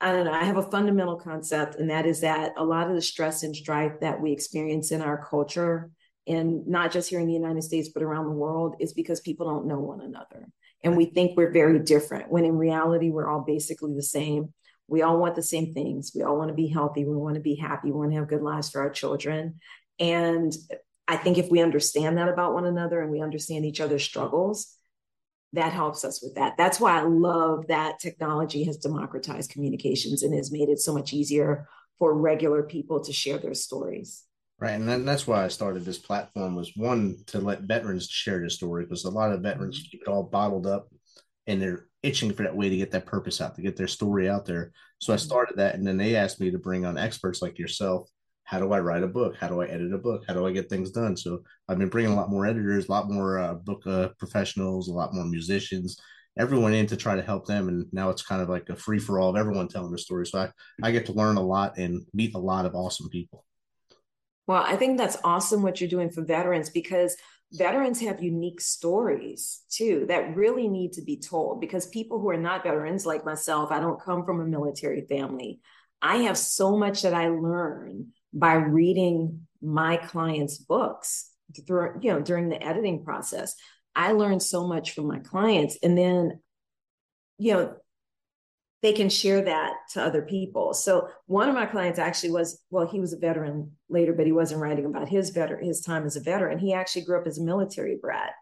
I 0.00 0.12
don't 0.12 0.24
know. 0.26 0.32
I 0.32 0.44
have 0.44 0.56
a 0.56 0.70
fundamental 0.70 1.16
concept, 1.16 1.74
and 1.76 1.90
that 1.90 2.06
is 2.06 2.20
that 2.20 2.52
a 2.56 2.64
lot 2.64 2.88
of 2.88 2.94
the 2.94 3.02
stress 3.02 3.42
and 3.42 3.54
strife 3.54 4.00
that 4.00 4.20
we 4.20 4.30
experience 4.32 4.92
in 4.92 5.02
our 5.02 5.26
culture 5.28 5.90
and 6.28 6.66
not 6.66 6.92
just 6.92 7.08
here 7.08 7.20
in 7.20 7.26
the 7.26 7.32
United 7.32 7.62
States, 7.62 7.88
but 7.88 8.02
around 8.02 8.26
the 8.26 8.32
world, 8.32 8.76
is 8.78 8.92
because 8.92 9.20
people 9.20 9.48
don't 9.48 9.66
know 9.66 9.80
one 9.80 10.02
another. 10.02 10.46
And 10.84 10.96
we 10.96 11.06
think 11.06 11.36
we're 11.36 11.50
very 11.50 11.80
different 11.80 12.30
when 12.30 12.44
in 12.44 12.56
reality, 12.56 13.10
we're 13.10 13.28
all 13.28 13.40
basically 13.40 13.94
the 13.94 14.02
same. 14.02 14.52
We 14.86 15.02
all 15.02 15.18
want 15.18 15.34
the 15.34 15.42
same 15.42 15.74
things. 15.74 16.12
We 16.14 16.22
all 16.22 16.36
want 16.36 16.48
to 16.48 16.54
be 16.54 16.68
healthy. 16.68 17.04
We 17.04 17.16
want 17.16 17.34
to 17.34 17.40
be 17.40 17.56
happy. 17.56 17.90
We 17.90 17.98
want 17.98 18.12
to 18.12 18.18
have 18.18 18.28
good 18.28 18.42
lives 18.42 18.70
for 18.70 18.82
our 18.82 18.90
children. 18.90 19.60
And 19.98 20.52
I 21.08 21.16
think 21.16 21.38
if 21.38 21.50
we 21.50 21.60
understand 21.60 22.18
that 22.18 22.28
about 22.28 22.54
one 22.54 22.66
another 22.66 23.00
and 23.00 23.10
we 23.10 23.22
understand 23.22 23.64
each 23.64 23.80
other's 23.80 24.04
struggles, 24.04 24.77
that 25.54 25.72
helps 25.72 26.04
us 26.04 26.22
with 26.22 26.34
that. 26.34 26.56
That's 26.58 26.78
why 26.78 26.98
I 26.98 27.02
love 27.04 27.66
that 27.68 27.98
technology 27.98 28.64
has 28.64 28.76
democratized 28.76 29.50
communications 29.50 30.22
and 30.22 30.34
has 30.34 30.52
made 30.52 30.68
it 30.68 30.78
so 30.78 30.92
much 30.92 31.12
easier 31.12 31.66
for 31.98 32.14
regular 32.14 32.62
people 32.62 33.02
to 33.04 33.12
share 33.12 33.38
their 33.38 33.54
stories. 33.54 34.24
Right, 34.60 34.72
and 34.72 34.88
then 34.88 35.04
that's 35.04 35.26
why 35.26 35.44
I 35.44 35.48
started 35.48 35.84
this 35.84 35.98
platform 35.98 36.56
was 36.56 36.72
one 36.74 37.18
to 37.28 37.38
let 37.38 37.62
veterans 37.62 38.08
share 38.08 38.40
their 38.40 38.48
story 38.48 38.84
because 38.84 39.04
a 39.04 39.10
lot 39.10 39.32
of 39.32 39.40
veterans 39.40 39.78
mm-hmm. 39.78 39.90
keep 39.90 40.02
it 40.02 40.08
all 40.08 40.24
bottled 40.24 40.66
up, 40.66 40.88
and 41.46 41.62
they're 41.62 41.86
itching 42.02 42.32
for 42.32 42.42
that 42.42 42.56
way 42.56 42.68
to 42.68 42.76
get 42.76 42.90
that 42.90 43.06
purpose 43.06 43.40
out, 43.40 43.54
to 43.54 43.62
get 43.62 43.76
their 43.76 43.86
story 43.86 44.28
out 44.28 44.46
there. 44.46 44.72
So 44.98 45.12
I 45.12 45.16
mm-hmm. 45.16 45.26
started 45.26 45.56
that, 45.58 45.76
and 45.76 45.86
then 45.86 45.96
they 45.96 46.16
asked 46.16 46.40
me 46.40 46.50
to 46.50 46.58
bring 46.58 46.84
on 46.84 46.98
experts 46.98 47.40
like 47.40 47.58
yourself. 47.58 48.10
How 48.48 48.58
do 48.58 48.72
I 48.72 48.80
write 48.80 49.02
a 49.02 49.06
book? 49.06 49.36
How 49.38 49.46
do 49.46 49.60
I 49.60 49.66
edit 49.66 49.92
a 49.92 49.98
book? 49.98 50.24
How 50.26 50.32
do 50.32 50.46
I 50.46 50.52
get 50.52 50.70
things 50.70 50.90
done? 50.90 51.18
So 51.18 51.42
I've 51.68 51.76
been 51.76 51.90
bringing 51.90 52.12
a 52.12 52.16
lot 52.16 52.30
more 52.30 52.46
editors, 52.46 52.88
a 52.88 52.90
lot 52.90 53.10
more 53.10 53.38
uh, 53.38 53.52
book 53.52 53.86
uh, 53.86 54.08
professionals, 54.18 54.88
a 54.88 54.94
lot 54.94 55.12
more 55.12 55.26
musicians, 55.26 56.00
everyone 56.38 56.72
in 56.72 56.86
to 56.86 56.96
try 56.96 57.14
to 57.14 57.20
help 57.20 57.44
them. 57.44 57.68
And 57.68 57.84
now 57.92 58.08
it's 58.08 58.22
kind 58.22 58.40
of 58.40 58.48
like 58.48 58.70
a 58.70 58.74
free 58.74 59.00
for 59.00 59.20
all 59.20 59.28
of 59.28 59.36
everyone 59.36 59.68
telling 59.68 59.90
their 59.90 59.98
story. 59.98 60.26
So 60.26 60.38
I, 60.40 60.50
I 60.82 60.92
get 60.92 61.04
to 61.06 61.12
learn 61.12 61.36
a 61.36 61.42
lot 61.42 61.76
and 61.76 62.06
meet 62.14 62.34
a 62.34 62.38
lot 62.38 62.64
of 62.64 62.74
awesome 62.74 63.10
people. 63.10 63.44
Well, 64.46 64.62
I 64.62 64.76
think 64.76 64.96
that's 64.96 65.18
awesome 65.24 65.60
what 65.60 65.78
you're 65.78 65.90
doing 65.90 66.08
for 66.08 66.24
veterans 66.24 66.70
because 66.70 67.18
veterans 67.52 68.00
have 68.00 68.22
unique 68.22 68.62
stories 68.62 69.60
too 69.70 70.06
that 70.08 70.34
really 70.34 70.68
need 70.68 70.94
to 70.94 71.02
be 71.02 71.18
told 71.18 71.60
because 71.60 71.86
people 71.86 72.18
who 72.18 72.30
are 72.30 72.38
not 72.38 72.62
veterans 72.62 73.04
like 73.04 73.26
myself, 73.26 73.70
I 73.70 73.78
don't 73.78 74.02
come 74.02 74.24
from 74.24 74.40
a 74.40 74.46
military 74.46 75.02
family. 75.02 75.60
I 76.00 76.18
have 76.22 76.38
so 76.38 76.78
much 76.78 77.02
that 77.02 77.12
I 77.12 77.28
learn 77.28 78.12
by 78.32 78.54
reading 78.54 79.46
my 79.62 79.96
clients' 79.96 80.58
books 80.58 81.30
through, 81.66 81.98
you 82.00 82.12
know, 82.12 82.20
during 82.20 82.48
the 82.48 82.62
editing 82.62 83.04
process. 83.04 83.54
I 83.94 84.12
learned 84.12 84.42
so 84.42 84.66
much 84.66 84.92
from 84.92 85.06
my 85.08 85.18
clients. 85.18 85.78
And 85.82 85.96
then, 85.96 86.40
you 87.38 87.52
know, 87.54 87.76
they 88.80 88.92
can 88.92 89.08
share 89.08 89.42
that 89.42 89.72
to 89.92 90.02
other 90.02 90.22
people. 90.22 90.72
So 90.72 91.08
one 91.26 91.48
of 91.48 91.54
my 91.54 91.66
clients 91.66 91.98
actually 91.98 92.30
was, 92.30 92.62
well, 92.70 92.86
he 92.86 93.00
was 93.00 93.12
a 93.12 93.18
veteran 93.18 93.72
later, 93.88 94.12
but 94.12 94.26
he 94.26 94.32
wasn't 94.32 94.60
writing 94.60 94.84
about 94.84 95.08
his 95.08 95.30
veteran, 95.30 95.66
his 95.66 95.80
time 95.80 96.06
as 96.06 96.14
a 96.14 96.20
veteran. 96.20 96.58
He 96.58 96.72
actually 96.72 97.04
grew 97.04 97.18
up 97.18 97.26
as 97.26 97.38
a 97.38 97.44
military 97.44 97.98
brat. 98.00 98.34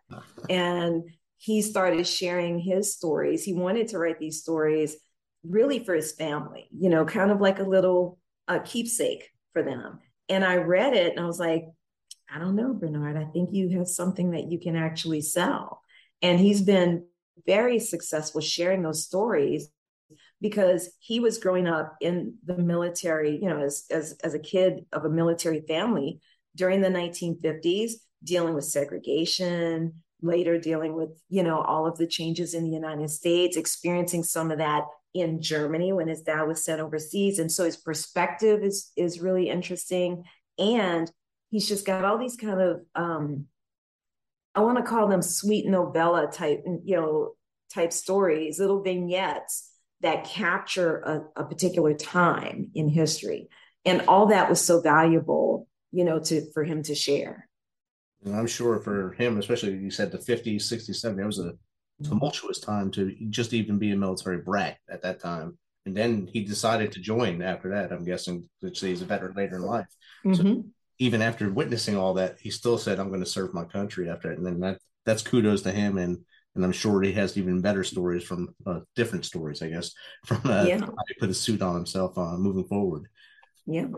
and 0.50 1.04
he 1.38 1.62
started 1.62 2.06
sharing 2.06 2.58
his 2.58 2.94
stories. 2.94 3.44
He 3.44 3.54
wanted 3.54 3.88
to 3.88 3.98
write 3.98 4.18
these 4.18 4.40
stories 4.40 4.96
really 5.42 5.84
for 5.84 5.94
his 5.94 6.12
family, 6.12 6.68
you 6.76 6.90
know, 6.90 7.04
kind 7.04 7.30
of 7.30 7.40
like 7.40 7.58
a 7.58 7.64
little 7.64 8.18
uh, 8.48 8.58
keepsake 8.64 9.30
for 9.56 9.62
them. 9.62 10.00
And 10.28 10.44
I 10.44 10.56
read 10.56 10.92
it 10.92 11.12
and 11.12 11.20
I 11.20 11.26
was 11.26 11.38
like, 11.38 11.64
I 12.30 12.38
don't 12.38 12.56
know, 12.56 12.74
Bernard, 12.74 13.16
I 13.16 13.24
think 13.24 13.54
you 13.54 13.78
have 13.78 13.88
something 13.88 14.32
that 14.32 14.52
you 14.52 14.60
can 14.60 14.76
actually 14.76 15.22
sell. 15.22 15.80
And 16.20 16.38
he's 16.38 16.60
been 16.60 17.06
very 17.46 17.78
successful 17.78 18.42
sharing 18.42 18.82
those 18.82 19.02
stories 19.02 19.70
because 20.42 20.90
he 20.98 21.20
was 21.20 21.38
growing 21.38 21.66
up 21.66 21.96
in 22.02 22.34
the 22.44 22.58
military, 22.58 23.38
you 23.40 23.48
know, 23.48 23.60
as, 23.62 23.86
as, 23.90 24.18
as 24.22 24.34
a 24.34 24.38
kid 24.38 24.84
of 24.92 25.06
a 25.06 25.10
military 25.10 25.62
family 25.62 26.20
during 26.54 26.82
the 26.82 26.88
1950s, 26.88 27.92
dealing 28.22 28.52
with 28.52 28.64
segregation, 28.64 30.02
later 30.20 30.58
dealing 30.58 30.94
with, 30.94 31.18
you 31.30 31.42
know, 31.42 31.62
all 31.62 31.86
of 31.86 31.96
the 31.96 32.06
changes 32.06 32.52
in 32.52 32.64
the 32.64 32.76
United 32.76 33.08
States, 33.08 33.56
experiencing 33.56 34.22
some 34.22 34.50
of 34.50 34.58
that 34.58 34.84
in 35.20 35.40
Germany 35.40 35.92
when 35.92 36.08
his 36.08 36.22
dad 36.22 36.42
was 36.42 36.64
sent 36.64 36.80
overseas. 36.80 37.38
And 37.38 37.50
so 37.50 37.64
his 37.64 37.76
perspective 37.76 38.62
is 38.62 38.90
is 38.96 39.20
really 39.20 39.48
interesting. 39.48 40.24
And 40.58 41.10
he's 41.50 41.68
just 41.68 41.86
got 41.86 42.04
all 42.04 42.18
these 42.18 42.36
kind 42.36 42.60
of 42.60 42.80
um, 42.94 43.46
I 44.54 44.60
want 44.60 44.78
to 44.78 44.84
call 44.84 45.06
them 45.08 45.22
sweet 45.22 45.66
novella 45.66 46.28
type, 46.32 46.64
you 46.84 46.96
know, 46.96 47.32
type 47.72 47.92
stories, 47.92 48.58
little 48.58 48.82
vignettes 48.82 49.70
that 50.00 50.24
capture 50.24 50.98
a, 50.98 51.42
a 51.42 51.44
particular 51.44 51.94
time 51.94 52.70
in 52.74 52.88
history. 52.88 53.48
And 53.84 54.02
all 54.08 54.26
that 54.26 54.48
was 54.48 54.60
so 54.60 54.80
valuable, 54.80 55.68
you 55.92 56.04
know, 56.04 56.18
to 56.20 56.50
for 56.52 56.64
him 56.64 56.82
to 56.84 56.94
share. 56.94 57.48
And 58.24 58.34
I'm 58.34 58.46
sure 58.46 58.80
for 58.80 59.12
him, 59.12 59.38
especially 59.38 59.76
you 59.76 59.90
said 59.90 60.10
the 60.10 60.18
50s, 60.18 60.62
60s, 60.62 61.04
70s, 61.04 61.20
it 61.20 61.26
was 61.26 61.38
a 61.38 61.54
tumultuous 62.02 62.60
time 62.60 62.90
to 62.92 63.14
just 63.30 63.52
even 63.52 63.78
be 63.78 63.90
a 63.92 63.96
military 63.96 64.38
brat 64.38 64.78
at 64.88 65.02
that 65.02 65.20
time. 65.20 65.58
And 65.86 65.96
then 65.96 66.28
he 66.30 66.44
decided 66.44 66.92
to 66.92 67.00
join 67.00 67.42
after 67.42 67.70
that, 67.70 67.92
I'm 67.92 68.04
guessing, 68.04 68.48
which 68.60 68.80
he's 68.80 69.02
a 69.02 69.06
veteran 69.06 69.34
later 69.36 69.56
in 69.56 69.62
life. 69.62 69.86
Mm-hmm. 70.24 70.34
So 70.34 70.64
even 70.98 71.22
after 71.22 71.50
witnessing 71.50 71.96
all 71.96 72.14
that, 72.14 72.38
he 72.40 72.50
still 72.50 72.76
said, 72.76 72.98
I'm 72.98 73.08
going 73.08 73.20
to 73.20 73.26
serve 73.26 73.54
my 73.54 73.64
country 73.64 74.10
after 74.10 74.30
it. 74.30 74.38
And 74.38 74.46
then 74.46 74.60
that 74.60 74.78
that's 75.04 75.22
kudos 75.22 75.62
to 75.62 75.72
him. 75.72 75.98
And 75.98 76.18
and 76.56 76.64
I'm 76.64 76.72
sure 76.72 77.02
he 77.02 77.12
has 77.12 77.36
even 77.36 77.60
better 77.60 77.84
stories 77.84 78.24
from 78.24 78.54
uh, 78.66 78.80
different 78.96 79.26
stories, 79.26 79.62
I 79.62 79.68
guess, 79.68 79.92
from 80.26 80.40
uh, 80.44 80.64
yeah. 80.64 80.80
how 80.80 80.94
he 81.06 81.14
put 81.20 81.30
a 81.30 81.34
suit 81.34 81.62
on 81.62 81.74
himself 81.74 82.16
uh, 82.18 82.36
moving 82.36 82.64
forward. 82.64 83.08
Yeah. 83.66 83.88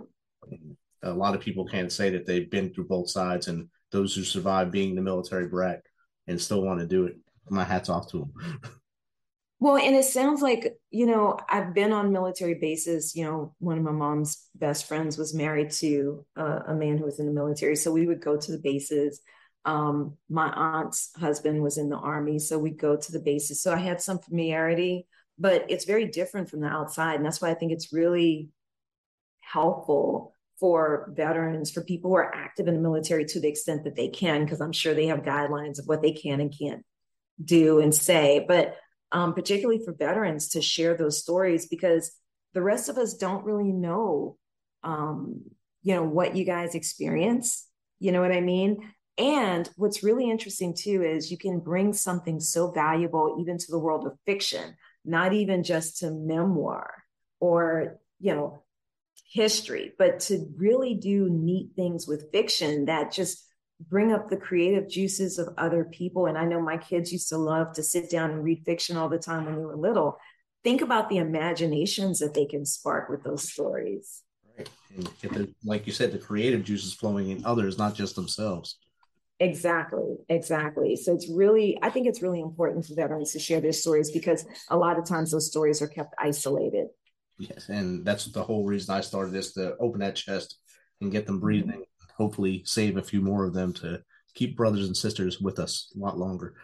A 1.02 1.12
lot 1.12 1.37
of 1.37 1.40
people 1.40 1.64
can't 1.64 1.93
say 1.93 2.11
that 2.11 2.26
they've 2.26 2.50
been 2.50 2.75
through 2.75 2.88
both 2.88 3.09
sides, 3.09 3.47
and 3.47 3.69
those 3.93 4.14
who 4.14 4.25
survive 4.25 4.73
being 4.73 4.97
the 4.97 5.00
military 5.00 5.47
brat 5.47 5.83
and 6.26 6.40
still 6.40 6.62
want 6.62 6.81
to 6.81 6.87
do 6.87 7.05
it, 7.05 7.17
my 7.50 7.64
hat's 7.64 7.88
off 7.88 8.11
to 8.11 8.19
them. 8.19 8.61
Well, 9.61 9.76
and 9.76 9.97
it 9.97 10.05
sounds 10.05 10.40
like, 10.40 10.78
you 10.90 11.07
know, 11.07 11.37
I've 11.49 11.75
been 11.75 11.93
on 11.93 12.12
military 12.12 12.55
bases. 12.55 13.17
You 13.17 13.25
know, 13.25 13.55
one 13.59 13.76
of 13.76 13.83
my 13.83 13.90
mom's 13.90 14.47
best 14.55 14.87
friends 14.87 15.19
was 15.19 15.35
married 15.35 15.73
to 15.73 16.25
uh, 16.37 16.61
a 16.69 16.75
man 16.75 16.97
who 16.97 17.05
was 17.05 17.19
in 17.19 17.26
the 17.26 17.33
military. 17.33 17.75
So 17.75 17.90
we 17.90 18.07
would 18.07 18.21
go 18.21 18.37
to 18.37 18.52
the 18.52 18.59
bases 18.59 19.21
um, 19.69 20.17
my 20.31 20.49
aunt's 20.49 21.11
husband 21.19 21.62
was 21.62 21.76
in 21.76 21.90
the 21.90 21.97
army, 21.97 22.38
so 22.38 22.59
we'd 22.59 22.78
go 22.78 22.97
to 22.97 23.12
the 23.12 23.21
bases. 23.21 23.62
So 23.62 23.73
I 23.73 23.76
had 23.76 24.00
some 24.00 24.19
familiarity, 24.19 25.07
but 25.38 25.67
it's 25.69 25.85
very 25.85 26.07
different 26.07 26.49
from 26.49 26.61
the 26.61 26.69
outside. 26.69 27.17
And 27.17 27.25
that's 27.25 27.43
why 27.43 27.50
I 27.50 27.55
think 27.55 27.73
it's 27.73 27.93
really 27.93 28.49
helpful 29.40 30.33
for 30.59 31.12
veterans, 31.14 31.71
for 31.71 31.85
people 31.85 32.11
who 32.11 32.17
are 32.17 32.35
active 32.35 32.67
in 32.67 32.75
the 32.75 32.81
military 32.81 33.26
to 33.26 33.40
the 33.40 33.49
extent 33.49 33.85
that 33.85 33.95
they 33.95 34.09
can, 34.09 34.45
because 34.45 34.62
I'm 34.62 34.73
sure 34.73 34.95
they 34.95 35.07
have 35.09 35.21
guidelines 35.21 35.78
of 35.78 35.87
what 35.87 36.00
they 36.00 36.12
can 36.12 36.40
and 36.40 36.55
can't 36.57 36.83
do 37.42 37.80
and 37.80 37.95
say. 37.95 38.45
But 38.47 38.76
um, 39.12 39.35
particularly 39.35 39.83
for 39.85 39.92
veterans 39.92 40.50
to 40.50 40.62
share 40.62 40.97
those 40.97 41.21
stories 41.21 41.66
because 41.66 42.12
the 42.54 42.62
rest 42.62 42.88
of 42.88 42.99
us 42.99 43.14
don't 43.14 43.45
really 43.45 43.73
know, 43.73 44.37
um, 44.83 45.42
you 45.83 45.95
know, 45.95 46.04
what 46.04 46.37
you 46.37 46.45
guys 46.45 46.75
experience. 46.75 47.66
You 47.99 48.12
know 48.12 48.21
what 48.21 48.33
I 48.33 48.40
mean? 48.40 48.92
And 49.16 49.68
what's 49.76 50.04
really 50.04 50.30
interesting 50.30 50.75
too 50.75 51.02
is 51.02 51.30
you 51.30 51.38
can 51.38 51.59
bring 51.59 51.92
something 51.92 52.38
so 52.38 52.71
valuable 52.71 53.38
even 53.40 53.59
to 53.59 53.71
the 53.71 53.78
world 53.78 54.07
of 54.07 54.18
fiction, 54.26 54.76
not 55.04 55.33
even 55.33 55.64
just 55.64 55.99
to 55.99 56.11
memoir 56.11 57.02
or, 57.40 57.99
you 58.21 58.35
know, 58.35 58.62
history, 59.30 59.92
but 59.99 60.21
to 60.21 60.47
really 60.57 60.95
do 60.95 61.28
neat 61.28 61.71
things 61.75 62.07
with 62.07 62.30
fiction 62.30 62.87
that 62.87 63.12
just 63.12 63.45
bring 63.80 64.12
up 64.12 64.28
the 64.28 64.37
creative 64.37 64.88
juices 64.88 65.38
of 65.38 65.54
other 65.56 65.85
people. 65.85 66.26
And 66.26 66.37
I 66.37 66.44
know 66.44 66.61
my 66.61 66.76
kids 66.76 67.12
used 67.12 67.28
to 67.28 67.38
love 67.38 67.73
to 67.75 67.82
sit 67.82 68.11
down 68.11 68.30
and 68.30 68.42
read 68.42 68.64
fiction 68.64 68.97
all 68.97 69.08
the 69.08 69.18
time 69.18 69.44
when 69.44 69.56
they 69.56 69.64
were 69.64 69.76
little. 69.76 70.18
Think 70.64 70.82
about 70.82 71.08
the 71.08 71.18
imaginations 71.18 72.18
that 72.18 72.35
they 72.35 72.47
can 72.47 72.64
spark 72.64 73.08
with 73.08 73.23
those 73.23 73.50
stories. 73.50 74.23
Right. 74.56 74.68
And 74.97 75.20
get 75.20 75.32
the, 75.32 75.54
like 75.64 75.87
you 75.87 75.92
said, 75.92 76.12
the 76.12 76.18
creative 76.18 76.64
juices 76.64 76.92
flowing 76.92 77.30
in 77.30 77.44
others, 77.44 77.78
not 77.78 77.94
just 77.94 78.16
themselves. 78.16 78.78
Exactly, 79.40 80.16
exactly. 80.28 80.97
So 80.97 81.14
it's 81.14 81.28
really, 81.30 81.78
I 81.80 81.90
think 81.90 82.08
it's 82.08 82.23
really 82.23 82.40
important 82.40 82.85
for 82.85 82.94
veterans 82.94 83.32
to 83.32 83.38
share 83.38 83.61
their 83.61 83.73
stories 83.73 84.11
because 84.11 84.44
a 84.68 84.76
lot 84.76 84.99
of 84.99 85.04
times 85.04 85.30
those 85.30 85.47
stories 85.47 85.80
are 85.80 85.87
kept 85.87 86.14
isolated. 86.18 86.88
Yes, 87.38 87.68
and 87.68 88.04
that's 88.04 88.25
the 88.25 88.42
whole 88.42 88.64
reason 88.64 88.97
I 88.97 89.00
started 89.00 89.32
this 89.32 89.52
to 89.54 89.76
open 89.78 90.00
that 90.00 90.16
chest 90.16 90.58
and 91.00 91.12
get 91.12 91.25
them 91.25 91.37
mm-hmm. 91.37 91.44
breathing. 91.44 91.85
Hopefully 92.18 92.62
save 92.66 92.96
a 92.96 93.02
few 93.02 93.22
more 93.22 93.44
of 93.44 93.54
them 93.54 93.72
to 93.75 94.02
keep 94.34 94.56
brothers 94.56 94.87
and 94.87 94.96
sisters 94.96 95.40
with 95.40 95.58
us 95.58 95.92
a 95.96 95.98
lot 95.98 96.18
longer. 96.18 96.54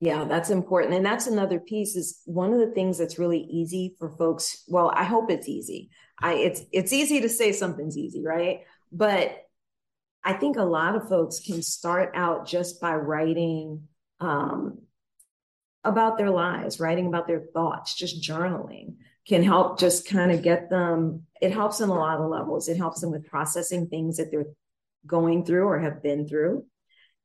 Yeah, 0.00 0.24
that's 0.24 0.50
important. 0.50 0.94
And 0.94 1.06
that's 1.06 1.28
another 1.28 1.60
piece 1.60 1.94
is 1.94 2.20
one 2.24 2.52
of 2.52 2.58
the 2.58 2.74
things 2.74 2.98
that's 2.98 3.20
really 3.20 3.38
easy 3.38 3.94
for 3.98 4.10
folks. 4.10 4.64
Well, 4.66 4.92
I 4.94 5.04
hope 5.04 5.30
it's 5.30 5.48
easy. 5.48 5.90
I 6.20 6.34
it's 6.34 6.62
it's 6.72 6.92
easy 6.92 7.20
to 7.20 7.28
say 7.28 7.52
something's 7.52 7.96
easy, 7.96 8.24
right? 8.24 8.62
But 8.90 9.36
I 10.24 10.32
think 10.34 10.56
a 10.56 10.64
lot 10.64 10.96
of 10.96 11.08
folks 11.08 11.40
can 11.40 11.62
start 11.62 12.12
out 12.14 12.46
just 12.46 12.80
by 12.80 12.94
writing 12.96 13.88
um, 14.20 14.78
about 15.84 16.18
their 16.18 16.30
lives, 16.30 16.80
writing 16.80 17.06
about 17.06 17.26
their 17.26 17.40
thoughts, 17.40 17.94
just 17.94 18.22
journaling 18.22 18.96
can 19.26 19.42
help 19.42 19.78
just 19.78 20.08
kind 20.08 20.32
of 20.32 20.42
get 20.42 20.68
them, 20.68 21.26
it 21.40 21.52
helps 21.52 21.80
in 21.80 21.88
a 21.88 21.94
lot 21.94 22.20
of 22.20 22.30
levels. 22.30 22.68
It 22.68 22.76
helps 22.76 23.00
them 23.00 23.10
with 23.10 23.26
processing 23.26 23.86
things 23.86 24.16
that 24.16 24.30
they're 24.30 24.46
going 25.06 25.44
through 25.44 25.66
or 25.66 25.78
have 25.78 26.02
been 26.02 26.26
through, 26.26 26.66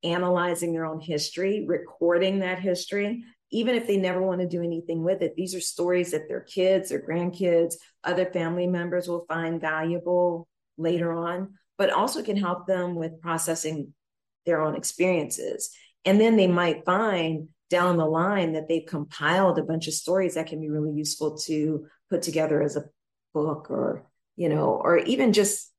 analyzing 0.04 0.74
their 0.74 0.86
own 0.86 1.00
history, 1.00 1.66
recording 1.68 2.39
that 2.39 2.60
history, 2.60 3.24
even 3.51 3.75
if 3.75 3.88
they 3.88 3.98
never 3.98 4.22
want 4.22 4.42
to 4.42 4.48
do 4.48 4.62
anything 4.62 5.04
with 5.04 5.22
it. 5.22 5.36
These 5.36 5.56
are 5.56 5.62
stories 5.62 6.12
that 6.12 6.27
their 6.27 6.42
kids, 6.42 6.89
their 6.89 7.01
grandkids, 7.01 7.75
other 8.04 8.25
family 8.25 8.68
members 8.68 9.08
will 9.08 9.25
find 9.27 9.62
valuable 9.62 10.48
later 10.77 11.13
on, 11.13 11.56
but 11.77 11.92
also 11.92 12.22
can 12.24 12.38
help 12.38 12.68
them 12.68 12.96
with 12.96 13.22
processing 13.22 13.94
their 14.46 14.62
own 14.62 14.75
experiences. 14.75 15.71
And 16.06 16.21
then 16.21 16.38
they 16.38 16.48
might 16.48 16.86
find 16.86 17.50
down 17.69 17.97
the 17.97 18.06
line 18.06 18.53
that 18.53 18.67
they've 18.67 18.86
compiled 18.86 19.60
a 19.60 19.63
bunch 19.63 19.88
of 19.88 19.93
stories 19.93 20.36
that 20.36 20.47
can 20.47 20.62
be 20.62 20.69
really 20.69 20.93
useful 20.93 21.38
to 21.38 21.86
put 22.10 22.21
together 22.21 22.62
as 22.62 22.75
a 22.75 22.86
book 23.34 23.69
or 23.69 24.08
you 24.36 24.49
know 24.49 24.82
or 24.84 24.97
even 24.99 25.34
just 25.34 25.71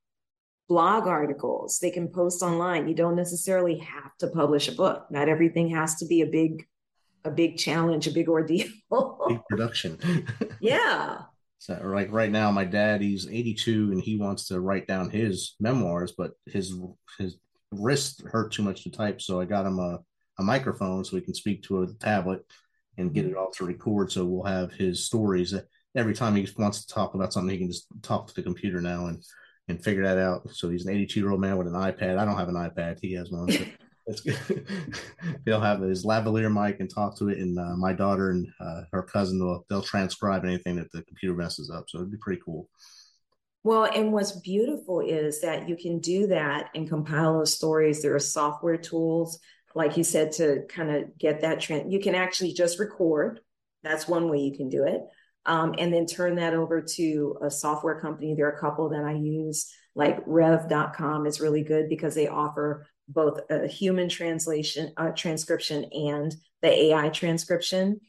blog 0.68 1.06
articles 1.06 1.78
they 1.78 1.90
can 1.90 2.08
post 2.08 2.42
online. 2.42 2.88
You 2.88 2.94
don't 2.94 3.16
necessarily 3.16 3.78
have 3.78 4.16
to 4.18 4.28
publish 4.28 4.68
a 4.68 4.72
book. 4.72 5.06
Not 5.10 5.28
everything 5.28 5.70
has 5.70 5.96
to 5.96 6.06
be 6.06 6.20
a 6.20 6.26
big 6.26 6.66
a 7.24 7.30
big 7.30 7.56
challenge 7.56 8.06
a 8.06 8.10
big 8.10 8.28
ordeal. 8.36 8.68
Big 9.28 9.40
production. 9.48 9.98
Yeah. 10.60 11.22
So 11.60 11.80
like 11.82 12.12
right 12.12 12.30
now 12.30 12.50
my 12.50 12.64
dad 12.64 13.00
he's 13.00 13.26
82 13.28 13.92
and 13.92 14.00
he 14.00 14.16
wants 14.16 14.46
to 14.48 14.60
write 14.60 14.86
down 14.86 15.10
his 15.10 15.54
memoirs 15.58 16.12
but 16.16 16.32
his 16.46 16.74
his 17.18 17.36
wrist 17.72 18.22
hurt 18.22 18.52
too 18.52 18.62
much 18.62 18.84
to 18.84 18.90
type 18.90 19.20
so 19.20 19.40
i 19.40 19.44
got 19.44 19.66
him 19.66 19.78
a 19.78 19.98
a 20.38 20.42
microphone 20.42 21.04
so 21.04 21.16
we 21.16 21.22
can 21.22 21.34
speak 21.34 21.62
to 21.64 21.82
a 21.82 21.92
tablet 21.94 22.44
and 22.96 23.14
get 23.14 23.26
it 23.26 23.36
all 23.36 23.50
to 23.52 23.64
record. 23.64 24.12
So 24.12 24.24
we'll 24.24 24.44
have 24.44 24.72
his 24.72 25.04
stories. 25.04 25.54
Every 25.96 26.14
time 26.14 26.36
he 26.36 26.48
wants 26.56 26.84
to 26.84 26.94
talk 26.94 27.14
about 27.14 27.32
something, 27.32 27.50
he 27.50 27.58
can 27.58 27.70
just 27.70 27.86
talk 28.02 28.26
to 28.28 28.34
the 28.34 28.42
computer 28.42 28.80
now 28.80 29.06
and 29.06 29.22
and 29.68 29.82
figure 29.82 30.02
that 30.02 30.18
out. 30.18 30.48
So 30.50 30.70
he's 30.70 30.86
an 30.86 30.94
82 30.94 31.20
year 31.20 31.30
old 31.30 31.40
man 31.40 31.58
with 31.58 31.66
an 31.66 31.74
iPad. 31.74 32.18
I 32.18 32.24
don't 32.24 32.38
have 32.38 32.48
an 32.48 32.54
iPad. 32.54 32.98
He 33.00 33.12
has 33.14 33.30
one. 33.30 33.50
So 33.52 33.64
it's 34.06 34.20
good. 34.20 34.66
He'll 35.44 35.60
have 35.60 35.80
his 35.80 36.04
lavalier 36.04 36.52
mic 36.52 36.80
and 36.80 36.92
talk 36.92 37.16
to 37.18 37.28
it. 37.28 37.38
And 37.38 37.58
uh, 37.58 37.76
my 37.76 37.92
daughter 37.92 38.30
and 38.30 38.48
uh, 38.60 38.82
her 38.92 39.02
cousin 39.02 39.38
will 39.38 39.64
they'll 39.68 39.82
transcribe 39.82 40.44
anything 40.44 40.76
that 40.76 40.90
the 40.92 41.02
computer 41.02 41.34
messes 41.34 41.70
up. 41.70 41.84
So 41.88 41.98
it'd 41.98 42.10
be 42.10 42.18
pretty 42.18 42.40
cool. 42.44 42.68
Well, 43.64 43.84
and 43.84 44.12
what's 44.12 44.32
beautiful 44.32 45.00
is 45.00 45.40
that 45.42 45.68
you 45.68 45.76
can 45.76 45.98
do 45.98 46.28
that 46.28 46.70
and 46.74 46.88
compile 46.88 47.38
those 47.38 47.54
stories. 47.54 48.00
There 48.00 48.14
are 48.14 48.20
software 48.20 48.78
tools 48.78 49.38
like 49.74 49.96
you 49.96 50.04
said, 50.04 50.32
to 50.32 50.64
kind 50.68 50.90
of 50.90 51.18
get 51.18 51.42
that 51.42 51.60
trend. 51.60 51.92
You 51.92 52.00
can 52.00 52.14
actually 52.14 52.52
just 52.52 52.78
record. 52.78 53.40
That's 53.82 54.08
one 54.08 54.28
way 54.28 54.38
you 54.38 54.56
can 54.56 54.68
do 54.68 54.84
it. 54.84 55.02
Um, 55.46 55.74
and 55.78 55.92
then 55.92 56.06
turn 56.06 56.36
that 56.36 56.54
over 56.54 56.82
to 56.82 57.38
a 57.42 57.50
software 57.50 58.00
company. 58.00 58.34
There 58.34 58.46
are 58.46 58.56
a 58.56 58.60
couple 58.60 58.90
that 58.90 59.04
I 59.04 59.14
use, 59.14 59.72
like 59.94 60.18
rev.com 60.26 61.26
is 61.26 61.40
really 61.40 61.62
good 61.62 61.88
because 61.88 62.14
they 62.14 62.28
offer 62.28 62.86
both 63.08 63.40
a 63.50 63.66
human 63.66 64.08
translation, 64.08 64.92
uh, 64.96 65.10
transcription, 65.10 65.84
and 65.92 66.34
the 66.60 66.68
AI 66.68 67.08
transcription. 67.08 68.00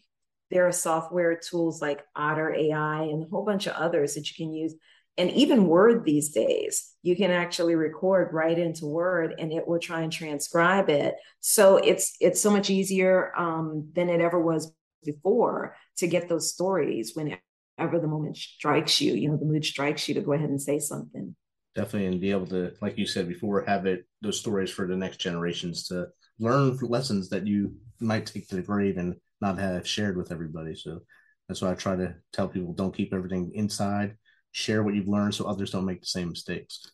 There 0.51 0.67
are 0.67 0.71
software 0.71 1.37
tools 1.37 1.81
like 1.81 2.05
Otter 2.15 2.53
AI 2.53 3.03
and 3.03 3.23
a 3.23 3.29
whole 3.29 3.45
bunch 3.45 3.67
of 3.67 3.73
others 3.73 4.15
that 4.15 4.29
you 4.29 4.35
can 4.35 4.53
use 4.53 4.75
and 5.19 5.29
even 5.31 5.67
word 5.67 6.05
these 6.05 6.29
days 6.29 6.95
you 7.01 7.15
can 7.15 7.29
actually 7.29 7.75
record 7.75 8.33
right 8.33 8.57
into 8.57 8.85
word 8.85 9.35
and 9.37 9.51
it 9.53 9.67
will 9.67 9.79
try 9.79 10.01
and 10.01 10.11
transcribe 10.11 10.89
it. 10.89 11.15
So 11.41 11.77
it's 11.77 12.15
it's 12.19 12.41
so 12.41 12.49
much 12.49 12.69
easier 12.69 13.33
um, 13.37 13.89
than 13.93 14.09
it 14.09 14.21
ever 14.21 14.39
was 14.39 14.73
before 15.03 15.75
to 15.97 16.07
get 16.07 16.27
those 16.27 16.51
stories 16.51 17.13
whenever 17.15 17.39
the 17.77 18.07
moment 18.07 18.35
strikes 18.35 18.99
you 18.99 19.13
you 19.13 19.29
know 19.29 19.37
the 19.37 19.45
mood 19.45 19.63
strikes 19.63 20.09
you 20.09 20.15
to 20.15 20.21
go 20.21 20.33
ahead 20.33 20.49
and 20.49 20.61
say 20.61 20.79
something. 20.79 21.35
Definitely 21.75 22.07
and 22.07 22.21
be 22.21 22.31
able 22.31 22.47
to 22.47 22.73
like 22.81 22.97
you 22.97 23.05
said 23.05 23.27
before 23.27 23.63
have 23.65 23.85
it 23.85 24.05
those 24.21 24.39
stories 24.39 24.71
for 24.71 24.87
the 24.87 24.95
next 24.95 25.17
generations 25.17 25.87
to 25.87 26.07
learn 26.39 26.77
lessons 26.81 27.29
that 27.29 27.45
you 27.45 27.75
might 27.99 28.25
take 28.25 28.47
to 28.47 28.55
the 28.55 28.61
grave 28.61 28.97
and 28.97 29.15
not 29.41 29.59
have 29.59 29.87
shared 29.87 30.17
with 30.17 30.31
everybody. 30.31 30.75
So 30.75 31.01
that's 31.47 31.61
why 31.61 31.71
i 31.71 31.73
try 31.73 31.95
to 31.95 32.13
tell 32.31 32.47
people 32.47 32.73
don't 32.73 32.95
keep 32.95 33.13
everything 33.13 33.51
inside 33.55 34.15
share 34.51 34.83
what 34.83 34.95
you've 34.95 35.07
learned 35.07 35.35
so 35.35 35.45
others 35.45 35.71
don't 35.71 35.85
make 35.85 36.01
the 36.01 36.07
same 36.07 36.29
mistakes. 36.29 36.91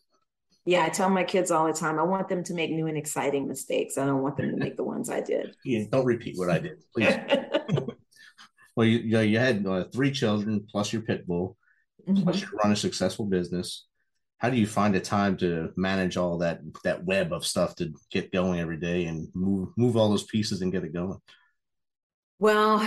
Yeah, 0.66 0.84
I 0.84 0.88
tell 0.88 1.08
my 1.08 1.22
kids 1.22 1.52
all 1.52 1.66
the 1.66 1.72
time, 1.72 1.98
I 1.98 2.02
want 2.02 2.28
them 2.28 2.42
to 2.44 2.54
make 2.54 2.72
new 2.72 2.88
and 2.88 2.98
exciting 2.98 3.46
mistakes. 3.46 3.96
I 3.96 4.04
don't 4.04 4.22
want 4.22 4.36
them 4.36 4.50
to 4.50 4.56
make 4.56 4.76
the 4.76 4.82
ones 4.82 5.08
I 5.08 5.20
did. 5.20 5.54
Yeah, 5.64 5.84
don't 5.90 6.04
repeat 6.04 6.36
what 6.36 6.50
I 6.50 6.58
did, 6.58 6.82
please. 6.92 7.16
well, 8.76 8.86
you, 8.86 8.98
you, 8.98 9.20
you 9.20 9.38
had 9.38 9.64
uh, 9.64 9.84
three 9.92 10.10
children 10.10 10.66
plus 10.68 10.92
your 10.92 11.02
pit 11.02 11.24
bull, 11.24 11.56
mm-hmm. 12.06 12.24
plus 12.24 12.40
you 12.40 12.48
run 12.62 12.72
a 12.72 12.76
successful 12.76 13.26
business. 13.26 13.86
How 14.38 14.50
do 14.50 14.56
you 14.56 14.66
find 14.66 14.92
the 14.92 15.00
time 15.00 15.36
to 15.38 15.72
manage 15.76 16.16
all 16.16 16.38
that 16.38 16.60
that 16.84 17.04
web 17.04 17.32
of 17.32 17.46
stuff 17.46 17.76
to 17.76 17.94
get 18.10 18.32
going 18.32 18.60
every 18.60 18.76
day 18.76 19.06
and 19.06 19.28
move 19.34 19.70
move 19.78 19.96
all 19.96 20.10
those 20.10 20.24
pieces 20.24 20.60
and 20.60 20.72
get 20.72 20.84
it 20.84 20.92
going? 20.92 21.18
Well, 22.38 22.86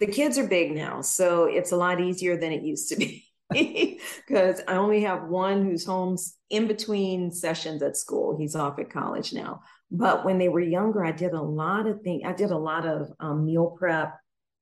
the 0.00 0.06
kids 0.06 0.36
are 0.38 0.46
big 0.46 0.72
now, 0.74 1.00
so 1.00 1.44
it's 1.44 1.72
a 1.72 1.76
lot 1.76 2.00
easier 2.00 2.36
than 2.36 2.52
it 2.52 2.62
used 2.62 2.90
to 2.90 2.96
be 2.96 3.25
because 3.50 4.60
I 4.66 4.76
only 4.76 5.02
have 5.02 5.28
one 5.28 5.64
who's 5.64 5.84
home 5.84 6.16
in 6.50 6.66
between 6.66 7.30
sessions 7.30 7.82
at 7.82 7.96
school. 7.96 8.36
He's 8.36 8.56
off 8.56 8.78
at 8.78 8.90
college 8.90 9.32
now. 9.32 9.62
But 9.90 10.24
when 10.24 10.38
they 10.38 10.48
were 10.48 10.60
younger, 10.60 11.04
I 11.04 11.12
did 11.12 11.32
a 11.32 11.42
lot 11.42 11.86
of 11.86 12.02
things. 12.02 12.22
I 12.26 12.32
did 12.32 12.50
a 12.50 12.58
lot 12.58 12.86
of 12.86 13.08
um, 13.20 13.44
meal 13.44 13.76
prep. 13.78 14.18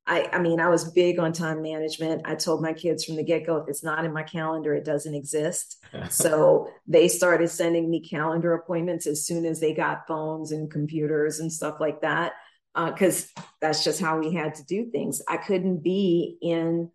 I, 0.07 0.29
I 0.33 0.39
mean, 0.39 0.61
I 0.61 0.69
was 0.69 0.91
big 0.93 1.19
on 1.19 1.33
time 1.33 1.63
management. 1.63 2.23
I 2.27 2.35
told 2.35 2.61
my 2.61 2.75
kids 2.75 3.05
from 3.05 3.17
the 3.17 3.25
get 3.25 3.47
go, 3.47 3.57
if 3.57 3.69
it's 3.69 3.83
not 3.83 4.05
in 4.05 4.13
my 4.13 4.23
calendar, 4.23 4.75
it 4.75 4.85
doesn't 4.85 5.15
exist. 5.15 5.83
so 6.11 6.69
they 6.87 7.09
started 7.09 7.49
sending 7.49 7.91
me 7.91 8.07
calendar 8.07 8.53
appointments 8.53 9.07
as 9.07 9.25
soon 9.25 9.47
as 9.47 9.61
they 9.61 9.73
got 9.73 10.07
phones 10.07 10.53
and 10.53 10.71
computers 10.71 11.41
and 11.41 11.51
stuff 11.51 11.77
like 11.81 12.03
that. 12.03 12.33
Because 12.75 13.31
uh, 13.37 13.43
that's 13.63 13.85
just 13.85 14.01
how 14.01 14.19
we 14.19 14.35
had 14.35 14.57
to 14.57 14.65
do 14.65 14.91
things. 14.91 15.23
I 15.27 15.39
couldn't 15.39 15.79
be 15.83 16.37
in 16.43 16.91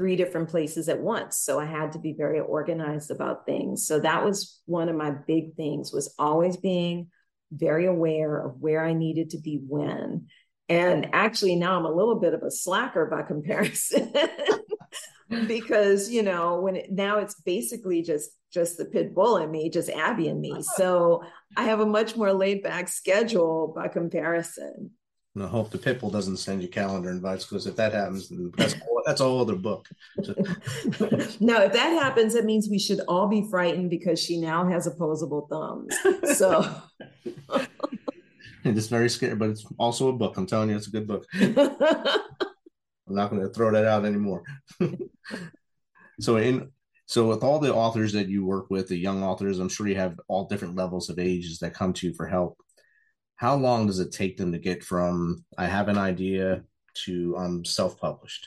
three 0.00 0.16
different 0.16 0.48
places 0.48 0.88
at 0.88 0.98
once 0.98 1.36
so 1.36 1.60
i 1.60 1.66
had 1.66 1.92
to 1.92 1.98
be 1.98 2.14
very 2.16 2.40
organized 2.40 3.10
about 3.10 3.44
things 3.44 3.86
so 3.86 4.00
that 4.00 4.24
was 4.24 4.62
one 4.64 4.88
of 4.88 4.96
my 4.96 5.10
big 5.10 5.54
things 5.56 5.92
was 5.92 6.14
always 6.18 6.56
being 6.56 7.08
very 7.52 7.84
aware 7.84 8.38
of 8.38 8.58
where 8.60 8.82
i 8.82 8.94
needed 8.94 9.28
to 9.28 9.38
be 9.38 9.60
when 9.68 10.26
and 10.70 11.10
actually 11.12 11.54
now 11.54 11.76
i'm 11.76 11.84
a 11.84 11.92
little 11.92 12.18
bit 12.18 12.32
of 12.32 12.42
a 12.42 12.50
slacker 12.50 13.04
by 13.04 13.20
comparison 13.34 14.10
because 15.46 16.10
you 16.10 16.22
know 16.22 16.62
when 16.62 16.76
it, 16.76 16.90
now 16.90 17.18
it's 17.18 17.38
basically 17.42 18.00
just 18.00 18.30
just 18.50 18.78
the 18.78 18.84
pit 18.84 19.14
bull 19.14 19.36
in 19.36 19.50
me, 19.50 19.70
just 19.70 19.88
Abby 19.90 20.28
and 20.28 20.40
me. 20.40 20.50
Uh-huh. 20.50 20.62
So 20.62 21.22
I 21.56 21.64
have 21.64 21.78
a 21.78 21.86
much 21.86 22.16
more 22.16 22.32
laid 22.32 22.62
back 22.62 22.88
schedule 22.88 23.72
by 23.76 23.88
comparison. 23.88 24.90
And 25.34 25.44
I 25.44 25.46
hope 25.46 25.70
the 25.70 25.78
pitbull 25.78 26.10
doesn't 26.10 26.38
send 26.38 26.60
you 26.60 26.68
calendar 26.68 27.10
invites 27.10 27.44
because 27.44 27.66
if 27.66 27.76
that 27.76 27.92
happens, 27.92 28.32
that's 28.56 28.74
all, 28.74 29.02
that's 29.06 29.20
a 29.20 29.24
whole 29.24 29.40
other 29.40 29.54
book. 29.54 29.88
So. 30.24 30.34
no, 31.40 31.62
if 31.62 31.72
that 31.72 31.92
happens, 32.02 32.34
it 32.34 32.44
means 32.44 32.68
we 32.68 32.80
should 32.80 33.00
all 33.06 33.28
be 33.28 33.46
frightened 33.48 33.90
because 33.90 34.20
she 34.20 34.40
now 34.40 34.68
has 34.68 34.88
opposable 34.88 35.46
thumbs. 35.48 35.96
So 36.36 36.68
it's 38.64 38.88
very 38.88 39.08
scary, 39.08 39.36
but 39.36 39.50
it's 39.50 39.64
also 39.78 40.08
a 40.08 40.12
book. 40.12 40.36
I'm 40.36 40.46
telling 40.46 40.70
you, 40.70 40.76
it's 40.76 40.88
a 40.88 40.90
good 40.90 41.06
book. 41.06 41.24
I'm 41.34 43.16
not 43.16 43.30
going 43.30 43.42
to 43.42 43.50
throw 43.50 43.70
that 43.70 43.84
out 43.84 44.04
anymore. 44.04 44.42
so 46.20 46.36
in 46.36 46.70
so 47.06 47.26
with 47.26 47.42
all 47.42 47.58
the 47.58 47.74
authors 47.74 48.12
that 48.12 48.28
you 48.28 48.46
work 48.46 48.70
with, 48.70 48.86
the 48.86 48.96
young 48.96 49.24
authors, 49.24 49.58
I'm 49.58 49.68
sure 49.68 49.88
you 49.88 49.96
have 49.96 50.20
all 50.28 50.44
different 50.44 50.76
levels 50.76 51.10
of 51.10 51.18
ages 51.18 51.58
that 51.58 51.74
come 51.74 51.92
to 51.94 52.06
you 52.06 52.14
for 52.14 52.24
help. 52.24 52.56
How 53.40 53.56
long 53.56 53.86
does 53.86 54.00
it 54.00 54.12
take 54.12 54.36
them 54.36 54.52
to 54.52 54.58
get 54.58 54.84
from 54.84 55.46
I 55.56 55.64
have 55.64 55.88
an 55.88 55.96
idea 55.96 56.62
to 57.06 57.34
I'm 57.38 57.44
um 57.44 57.64
self-published? 57.64 58.46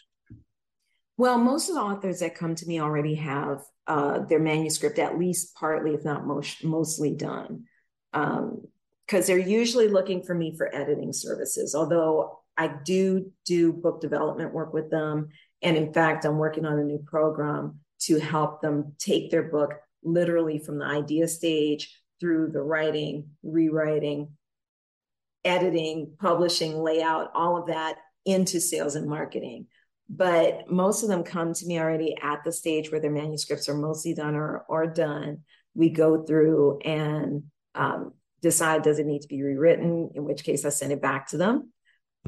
Well, 1.18 1.40
most 1.40 1.68
of 1.68 1.74
the 1.74 1.82
authors 1.82 2.20
that 2.20 2.36
come 2.36 2.54
to 2.54 2.68
me 2.68 2.80
already 2.80 3.16
have 3.16 3.64
uh, 3.88 4.20
their 4.20 4.40
manuscript 4.40 5.00
at 5.00 5.18
least 5.18 5.56
partly, 5.56 5.96
if 5.96 6.06
not 6.06 6.28
most, 6.28 6.64
mostly 6.64 7.10
done. 7.10 7.64
Because 8.12 8.36
um, 8.36 9.22
they're 9.26 9.40
usually 9.40 9.88
looking 9.88 10.22
for 10.22 10.36
me 10.36 10.56
for 10.56 10.74
editing 10.76 11.12
services, 11.12 11.74
although 11.74 12.42
I 12.56 12.68
do 12.68 13.32
do 13.48 13.74
book 13.74 14.00
development 14.00 14.54
work 14.54 14.76
with 14.76 14.92
them. 14.92 15.30
And 15.64 15.76
in 15.76 15.92
fact, 15.92 16.24
I'm 16.24 16.38
working 16.38 16.66
on 16.66 16.78
a 16.78 16.84
new 16.84 17.00
program 17.00 17.80
to 18.02 18.20
help 18.20 18.62
them 18.62 18.94
take 19.00 19.32
their 19.32 19.50
book 19.50 19.74
literally 20.04 20.60
from 20.60 20.78
the 20.78 20.86
idea 20.86 21.28
stage 21.28 22.00
through 22.20 22.52
the 22.52 22.62
writing, 22.62 23.30
rewriting, 23.42 24.30
editing, 25.46 26.14
publishing, 26.20 26.82
layout, 26.82 27.32
all 27.34 27.58
of 27.58 27.68
that 27.68 27.98
into 28.26 28.60
sales 28.60 28.96
and 28.96 29.08
marketing. 29.08 29.68
But 30.10 30.70
most 30.70 31.04
of 31.04 31.10
them 31.10 31.24
come 31.24 31.54
to 31.54 31.66
me 31.66 31.80
already 31.80 32.16
at 32.22 32.44
the 32.44 32.52
stage 32.52 32.92
where 32.92 33.02
their 33.02 33.12
manuscripts 33.12 33.68
are 33.70 33.74
mostly 33.74 34.14
done 34.14 34.36
or, 34.36 34.66
or 34.68 34.86
done. 34.88 35.40
We 35.74 35.90
go 35.90 36.24
through 36.24 36.80
and 36.80 37.44
um, 37.74 38.14
decide 38.42 38.84
does 38.84 39.00
it 39.00 39.06
need 39.06 39.22
to 39.22 39.28
be 39.28 39.42
rewritten, 39.42 40.12
in 40.14 40.24
which 40.24 40.44
case 40.44 40.66
I 40.66 40.70
send 40.70 40.92
it 40.92 41.02
back 41.02 41.30
to 41.30 41.38
them 41.38 41.74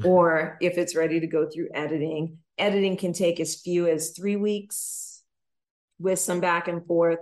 or 0.04 0.56
if 0.60 0.78
it's 0.78 0.96
ready 0.96 1.20
to 1.20 1.26
go 1.26 1.48
through 1.48 1.68
editing. 1.74 2.38
Editing 2.58 2.96
can 2.96 3.12
take 3.12 3.40
as 3.40 3.56
few 3.56 3.86
as 3.86 4.10
three 4.10 4.36
weeks 4.36 5.22
with 5.98 6.18
some 6.18 6.40
back 6.40 6.68
and 6.68 6.86
forth 6.86 7.20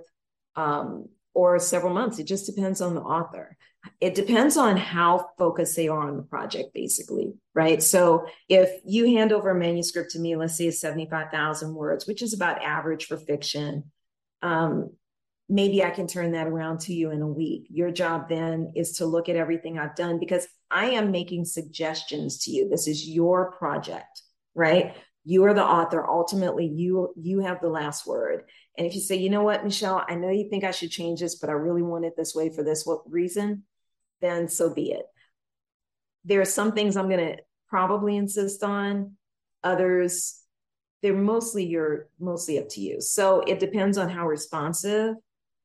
um, 0.57 1.09
or 1.35 1.59
several 1.59 1.95
months. 1.95 2.19
It 2.19 2.27
just 2.27 2.47
depends 2.47 2.81
on 2.81 2.95
the 2.95 3.01
author. 3.01 3.57
It 4.01 4.15
depends 4.15 4.57
on 4.57 4.77
how 4.77 5.31
focused 5.39 5.77
they 5.77 5.89
are 5.89 6.09
on 6.09 6.17
the 6.17 6.23
project, 6.23 6.75
basically, 6.75 7.35
right? 7.55 7.83
So 7.83 8.27
if 8.49 8.71
you 8.85 9.07
hand 9.17 9.33
over 9.33 9.51
a 9.51 9.55
manuscript 9.55 10.11
to 10.13 10.19
me, 10.19 10.37
let's 10.37 10.57
say 10.57 10.67
it's 10.67 10.81
75,000 10.81 11.75
words, 11.75 12.07
which 12.07 12.23
is 12.23 12.33
about 12.33 12.63
average 12.63 13.07
for 13.07 13.17
fiction, 13.17 13.91
um, 14.43 14.91
maybe 15.49 15.85
I 15.85 15.91
can 15.91 16.07
turn 16.07 16.33
that 16.33 16.47
around 16.47 16.81
to 16.81 16.95
you 16.95 17.11
in 17.11 17.23
a 17.23 17.29
week. 17.29 17.67
Your 17.71 17.91
job 17.91 18.29
then 18.29 18.73
is 18.75 18.93
to 18.93 19.07
look 19.07 19.29
at 19.29 19.37
everything 19.37 19.79
I've 19.79 19.97
done 19.97 20.19
because 20.19 20.47
I 20.71 20.87
am 20.91 21.11
making 21.11 21.45
suggestions 21.45 22.39
to 22.45 22.51
you. 22.51 22.69
This 22.69 22.89
is 22.89 23.09
your 23.09 23.53
project, 23.53 24.23
right? 24.55 24.97
You 25.25 25.45
are 25.45 25.55
the 25.55 25.65
author. 25.65 26.07
Ultimately, 26.07 26.67
you 26.67 27.13
you 27.17 27.41
have 27.41 27.61
the 27.61 27.69
last 27.69 28.07
word. 28.07 28.45
And 28.77 28.87
if 28.87 28.95
you 28.95 29.01
say, 29.01 29.17
you 29.17 29.31
know 29.31 29.43
what, 29.43 29.65
Michele, 29.65 30.05
I 30.07 30.17
know 30.17 30.31
you 30.31 30.51
think 30.51 30.65
I 30.65 30.71
should 30.71 30.91
change 30.91 31.21
this, 31.21 31.37
but 31.37 31.49
I 31.49 31.55
really 31.55 31.83
want 31.83 32.05
it 32.05 32.15
this 32.17 32.35
way 32.35 32.51
for 32.51 32.63
this 32.63 32.85
what 32.85 33.11
reason, 33.11 33.63
then 34.25 34.49
so 34.49 34.73
be 34.73 34.93
it. 34.93 35.07
There 36.25 36.41
are 36.41 36.47
some 36.47 36.73
things 36.73 36.97
I'm 36.97 37.09
going 37.09 37.37
to 37.37 37.43
probably 37.69 38.17
insist 38.17 38.63
on. 38.63 39.13
Others, 39.63 40.41
they're 41.03 41.15
mostly 41.15 41.65
you're 41.67 42.09
mostly 42.19 42.59
up 42.59 42.69
to 42.71 42.81
you. 42.81 43.01
So 43.01 43.41
it 43.41 43.59
depends 43.59 43.99
on 43.99 44.09
how 44.09 44.27
responsive 44.27 45.17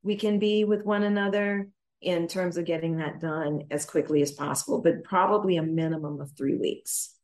we 0.04 0.15
can 0.15 0.39
be 0.39 0.63
with 0.63 0.86
one 0.86 1.04
another 1.04 1.69
in 2.02 2.28
terms 2.28 2.58
of 2.58 2.65
getting 2.65 2.98
that 2.98 3.19
done 3.19 3.63
as 3.72 3.86
quickly 3.86 4.22
as 4.22 4.32
possible, 4.32 4.82
but 4.82 5.04
probably 5.04 5.58
a 5.58 5.63
minimum 5.63 6.22
of 6.22 6.32
three 6.38 6.56
weeks. 6.56 7.15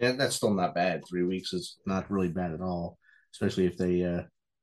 Yeah, 0.00 0.12
that's 0.12 0.36
still 0.36 0.52
not 0.52 0.74
bad. 0.74 1.02
Three 1.08 1.24
weeks 1.24 1.52
is 1.52 1.78
not 1.86 2.10
really 2.10 2.28
bad 2.28 2.52
at 2.52 2.60
all, 2.60 2.98
especially 3.34 3.66
if 3.66 3.76
they 3.76 4.04
uh, 4.04 4.22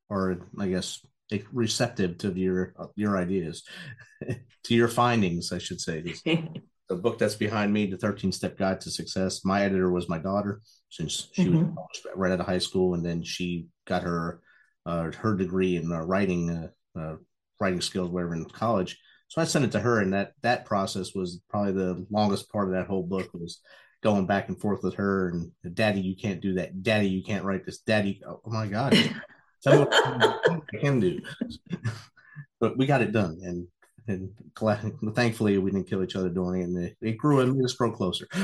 are, 0.09 0.37
I 0.59 0.67
guess, 0.67 1.03
receptive 1.51 2.17
to 2.19 2.31
your 2.31 2.73
your 2.95 3.17
ideas, 3.17 3.63
to 4.63 4.75
your 4.75 4.87
findings, 4.87 5.51
I 5.51 5.57
should 5.57 5.81
say. 5.81 6.03
the 6.89 6.95
book 6.95 7.17
that's 7.17 7.35
behind 7.35 7.73
me, 7.73 7.87
The 7.87 7.97
13 7.97 8.31
Step 8.31 8.57
Guide 8.57 8.81
to 8.81 8.91
Success, 8.91 9.43
my 9.43 9.63
editor 9.63 9.91
was 9.91 10.07
my 10.07 10.19
daughter 10.19 10.61
since 10.89 11.29
she 11.33 11.45
mm-hmm. 11.45 11.73
was 11.73 12.05
right 12.15 12.31
out 12.31 12.39
of 12.39 12.45
high 12.45 12.59
school, 12.59 12.93
and 12.93 13.05
then 13.05 13.23
she 13.23 13.67
got 13.85 14.03
her 14.03 14.41
uh, 14.85 15.11
her 15.11 15.35
degree 15.35 15.77
in 15.77 15.91
uh, 15.91 16.01
writing 16.01 16.49
uh, 16.49 16.99
uh, 16.99 17.15
writing 17.59 17.81
skills, 17.81 18.09
whatever, 18.09 18.35
in 18.35 18.45
college. 18.45 18.99
So 19.27 19.41
I 19.41 19.45
sent 19.45 19.65
it 19.65 19.71
to 19.71 19.79
her, 19.79 19.99
and 19.99 20.13
that 20.13 20.33
that 20.43 20.65
process 20.65 21.15
was 21.15 21.41
probably 21.49 21.73
the 21.73 22.05
longest 22.11 22.51
part 22.51 22.67
of 22.67 22.73
that 22.75 22.87
whole 22.87 23.03
book 23.03 23.29
was 23.33 23.61
going 24.03 24.27
back 24.27 24.49
and 24.49 24.61
forth 24.61 24.83
with 24.83 24.93
her 24.93 25.29
and 25.29 25.51
daddy 25.73 25.99
you 25.99 26.15
can't 26.15 26.39
do 26.39 26.53
that 26.53 26.83
daddy 26.83 27.07
you 27.07 27.23
can't 27.23 27.43
write 27.43 27.65
this 27.65 27.79
daddy 27.79 28.21
oh, 28.27 28.39
my 28.45 28.67
god 28.67 28.93
what 29.71 30.63
can 30.79 30.99
do 30.99 31.19
but 32.59 32.77
we 32.77 32.85
got 32.85 33.01
it 33.01 33.11
done 33.11 33.37
and 33.43 33.67
and 34.07 34.29
thankfully 35.15 35.57
we 35.57 35.71
didn't 35.71 35.89
kill 35.89 36.03
each 36.03 36.15
other 36.15 36.29
doing 36.29 36.61
it 36.61 36.63
and 36.65 36.95
it, 37.01 37.17
grew 37.17 37.39
and 37.39 37.55
made 37.55 37.65
us 37.65 37.73
grow 37.73 37.91
closer 37.91 38.27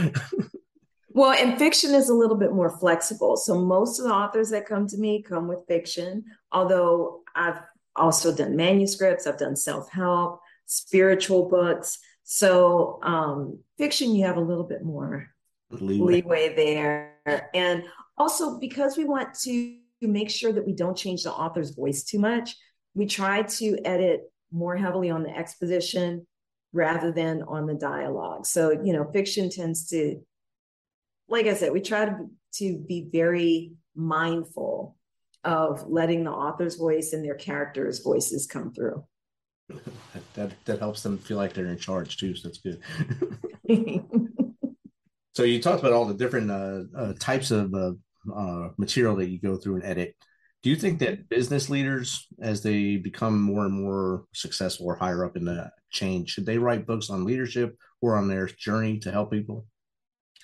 Well, 1.14 1.34
and 1.34 1.60
fiction 1.60 1.94
is 1.94 2.10
a 2.10 2.14
little 2.14 2.38
bit 2.38 2.54
more 2.54 2.70
flexible. 2.70 3.36
So 3.36 3.60
most 3.60 4.00
of 4.00 4.06
the 4.06 4.14
authors 4.14 4.50
that 4.52 4.66
come 4.66 4.88
to 4.88 4.98
me 4.98 5.22
come 5.22 5.48
with 5.48 5.68
fiction, 5.68 6.24
although 6.52 7.22
I've 7.36 7.60
also 7.96 8.34
done 8.34 8.56
manuscripts, 8.56 9.28
I've 9.28 9.38
done 9.38 9.56
self-help, 9.56 10.40
spiritual 10.68 11.50
books. 11.50 12.00
So 12.24 13.00
um, 13.04 13.60
fiction, 13.78 14.16
you 14.16 14.26
have 14.26 14.38
a 14.38 14.42
little 14.42 14.64
bit 14.64 14.84
more 14.84 15.28
leeway. 15.70 16.22
leeway 16.22 16.56
there. 16.56 17.50
And 17.54 17.84
also 18.18 18.58
because 18.58 18.96
we 18.96 19.04
want 19.04 19.34
to 19.42 19.78
make 20.08 20.30
sure 20.30 20.52
that 20.52 20.66
we 20.66 20.74
don't 20.74 20.98
change 20.98 21.24
the 21.24 21.32
author's 21.32 21.72
voice 21.72 22.04
too 22.04 22.20
much, 22.20 22.56
we 22.94 23.06
try 23.06 23.44
to 23.44 23.78
edit 23.86 24.22
more 24.52 24.76
heavily 24.76 25.10
on 25.10 25.24
the 25.24 25.36
exposition 25.36 26.26
rather 26.74 27.12
than 27.12 27.44
on 27.44 27.66
the 27.66 27.76
dialogue. 27.76 28.46
So, 28.46 28.72
you 28.72 28.94
know, 28.94 29.10
fiction 29.12 29.50
tends 29.50 29.88
to 29.90 30.22
like 31.32 31.48
I 31.48 31.54
said, 31.56 31.72
we 31.72 31.82
try 31.82 32.06
to, 32.06 32.30
to 32.56 32.78
be 32.78 33.08
very 33.12 33.72
mindful 33.96 34.98
of 35.44 35.88
letting 35.88 36.26
the 36.26 36.32
author's 36.32 36.76
voice 36.76 37.14
and 37.14 37.26
their 37.26 37.36
characters' 37.36 38.00
voices 38.00 38.46
come 38.46 38.74
through. 38.74 39.04
That, 39.70 40.34
that, 40.34 40.66
that 40.66 40.80
helps 40.80 41.02
them 41.02 41.18
feel 41.18 41.38
like 41.38 41.54
they're 41.54 41.66
in 41.66 41.78
charge 41.78 42.18
too, 42.18 42.36
so 42.36 42.50
that's 42.50 42.60
good. 42.60 42.82
so 45.34 45.44
you 45.44 45.62
talked 45.62 45.80
about 45.80 45.94
all 45.94 46.06
the 46.06 46.14
different 46.14 46.52
uh, 46.52 46.82
uh, 46.96 47.14
types 47.18 47.50
of 47.50 47.74
uh, 47.74 47.94
uh, 48.34 48.70
material 48.78 49.16
that 49.18 49.30
you 49.30 49.40
go 49.40 49.58
through 49.58 49.76
and 49.76 49.84
edit. 49.86 50.16
Do 50.64 50.70
you 50.70 50.76
think 50.76 51.00
that 51.00 51.28
business 51.28 51.70
leaders, 51.70 52.28
as 52.40 52.62
they 52.62 52.98
become 52.98 53.42
more 53.42 53.66
and 53.66 53.74
more 53.74 54.26
successful 54.34 54.88
or 54.88 54.96
higher 54.96 55.26
up 55.26 55.36
in 55.36 55.46
the 55.46 55.72
chain, 55.90 56.26
should 56.26 56.46
they 56.46 56.60
write 56.60 56.86
books 56.86 57.10
on 57.10 57.26
leadership 57.26 57.76
or 58.00 58.16
on 58.16 58.28
their 58.28 58.46
journey 58.46 59.00
to 59.00 59.12
help 59.12 59.32
people? 59.32 59.66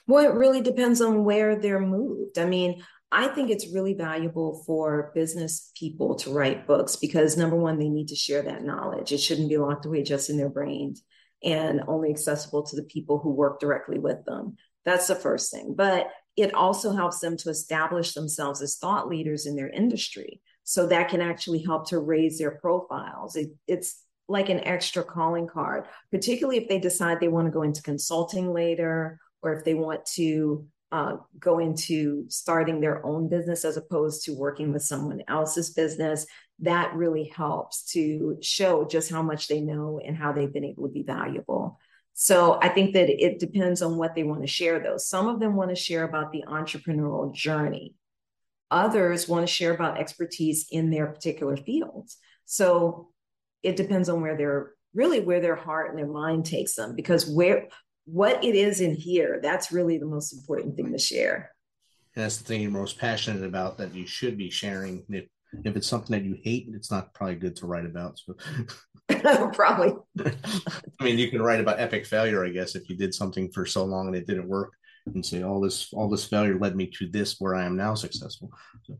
Well, 0.07 0.25
it 0.25 0.33
really 0.33 0.61
depends 0.61 1.01
on 1.01 1.23
where 1.23 1.55
they're 1.59 1.79
moved. 1.79 2.39
I 2.39 2.45
mean, 2.45 2.83
I 3.11 3.27
think 3.27 3.49
it's 3.49 3.73
really 3.73 3.93
valuable 3.93 4.63
for 4.65 5.11
business 5.13 5.71
people 5.77 6.15
to 6.15 6.31
write 6.31 6.67
books 6.67 6.95
because 6.95 7.37
number 7.37 7.55
one, 7.55 7.77
they 7.77 7.89
need 7.89 8.09
to 8.09 8.15
share 8.15 8.41
that 8.41 8.63
knowledge. 8.63 9.11
It 9.11 9.19
shouldn't 9.19 9.49
be 9.49 9.57
locked 9.57 9.85
away 9.85 10.03
just 10.03 10.29
in 10.29 10.37
their 10.37 10.49
brains 10.49 11.03
and 11.43 11.81
only 11.87 12.09
accessible 12.09 12.63
to 12.63 12.75
the 12.75 12.83
people 12.83 13.19
who 13.19 13.29
work 13.29 13.59
directly 13.59 13.99
with 13.99 14.25
them. 14.25 14.57
That's 14.83 15.07
the 15.07 15.15
first 15.15 15.51
thing. 15.51 15.75
But 15.77 16.07
it 16.37 16.53
also 16.53 16.93
helps 16.93 17.19
them 17.19 17.35
to 17.35 17.49
establish 17.49 18.13
themselves 18.13 18.61
as 18.61 18.77
thought 18.77 19.09
leaders 19.09 19.47
in 19.47 19.55
their 19.55 19.69
industry. 19.69 20.39
So 20.63 20.85
that 20.87 21.09
can 21.09 21.21
actually 21.21 21.63
help 21.63 21.89
to 21.89 21.99
raise 21.99 22.37
their 22.37 22.51
profiles. 22.51 23.35
It, 23.35 23.49
it's 23.67 24.03
like 24.29 24.49
an 24.49 24.59
extra 24.59 25.03
calling 25.03 25.47
card, 25.47 25.85
particularly 26.11 26.57
if 26.57 26.67
they 26.67 26.79
decide 26.79 27.19
they 27.19 27.27
want 27.27 27.47
to 27.47 27.51
go 27.51 27.63
into 27.63 27.81
consulting 27.81 28.53
later 28.53 29.19
or 29.41 29.53
if 29.53 29.63
they 29.63 29.73
want 29.73 30.05
to 30.05 30.67
uh, 30.91 31.17
go 31.39 31.59
into 31.59 32.25
starting 32.29 32.79
their 32.79 33.05
own 33.05 33.29
business 33.29 33.65
as 33.65 33.77
opposed 33.77 34.23
to 34.25 34.33
working 34.33 34.71
with 34.71 34.83
someone 34.83 35.21
else's 35.27 35.71
business, 35.71 36.25
that 36.59 36.93
really 36.93 37.25
helps 37.35 37.83
to 37.91 38.37
show 38.41 38.85
just 38.85 39.09
how 39.09 39.21
much 39.21 39.47
they 39.47 39.61
know 39.61 39.99
and 40.05 40.15
how 40.15 40.31
they've 40.31 40.53
been 40.53 40.63
able 40.65 40.87
to 40.87 40.93
be 40.93 41.03
valuable. 41.03 41.79
So 42.19 42.57
I 42.63 42.69
think 42.69 42.95
that 42.95 43.09
it 43.09 43.37
depends 43.37 43.83
on 43.83 43.95
what 43.95 44.15
they 44.15 44.23
want 44.23 44.41
to 44.41 44.47
share, 44.47 44.79
though. 44.79 44.97
Some 44.97 45.27
of 45.27 45.39
them 45.39 45.55
want 45.55 45.69
to 45.69 45.75
share 45.75 46.03
about 46.03 46.31
the 46.31 46.45
entrepreneurial 46.47 47.31
journey. 47.31 47.93
Others 48.71 49.27
want 49.27 49.47
to 49.47 49.53
share 49.53 49.71
about 49.71 49.99
expertise 49.99 50.65
in 50.71 50.89
their 50.89 51.05
particular 51.05 51.55
fields. 51.55 52.17
So 52.45 53.09
it 53.61 53.75
depends 53.75 54.09
on 54.09 54.21
where 54.21 54.35
they're 54.35 54.71
really 54.95 55.19
where 55.19 55.41
their 55.41 55.55
heart 55.55 55.91
and 55.91 55.99
their 55.99 56.07
mind 56.07 56.47
takes 56.47 56.73
them 56.73 56.95
because 56.95 57.29
where 57.29 57.67
what 58.05 58.43
it 58.43 58.55
is 58.55 58.81
in 58.81 58.95
here, 58.95 59.39
that's 59.43 59.71
really 59.71 59.99
the 59.99 60.07
most 60.07 60.33
important 60.33 60.75
thing 60.75 60.93
to 60.93 60.97
share. 60.97 61.51
And 62.15 62.23
that's 62.23 62.37
the 62.37 62.45
thing 62.45 62.61
you're 62.61 62.71
most 62.71 62.97
passionate 62.97 63.43
about 63.43 63.77
that 63.77 63.93
you 63.93 64.07
should 64.07 64.39
be 64.39 64.49
sharing. 64.49 65.05
If 65.63 65.75
it's 65.75 65.87
something 65.87 66.11
that 66.11 66.25
you 66.25 66.37
hate, 66.43 66.67
it's 66.73 66.91
not 66.91 67.13
probably 67.13 67.35
good 67.35 67.55
to 67.57 67.67
write 67.67 67.85
about. 67.85 68.19
So 68.19 68.35
probably. 69.53 69.93
I 70.19 71.03
mean, 71.03 71.17
you 71.17 71.29
can 71.29 71.41
write 71.41 71.59
about 71.59 71.79
epic 71.79 72.05
failure, 72.05 72.45
I 72.45 72.49
guess, 72.49 72.75
if 72.75 72.89
you 72.89 72.97
did 72.97 73.13
something 73.13 73.51
for 73.51 73.65
so 73.65 73.85
long 73.85 74.07
and 74.07 74.15
it 74.15 74.27
didn't 74.27 74.47
work, 74.47 74.73
and 75.05 75.25
say 75.25 75.43
all 75.43 75.61
this 75.61 75.93
all 75.93 76.09
this 76.09 76.25
failure 76.25 76.59
led 76.59 76.75
me 76.75 76.87
to 76.97 77.07
this 77.07 77.39
where 77.39 77.55
I 77.55 77.65
am 77.65 77.77
now 77.77 77.95
successful. 77.95 78.51
So. 78.83 78.99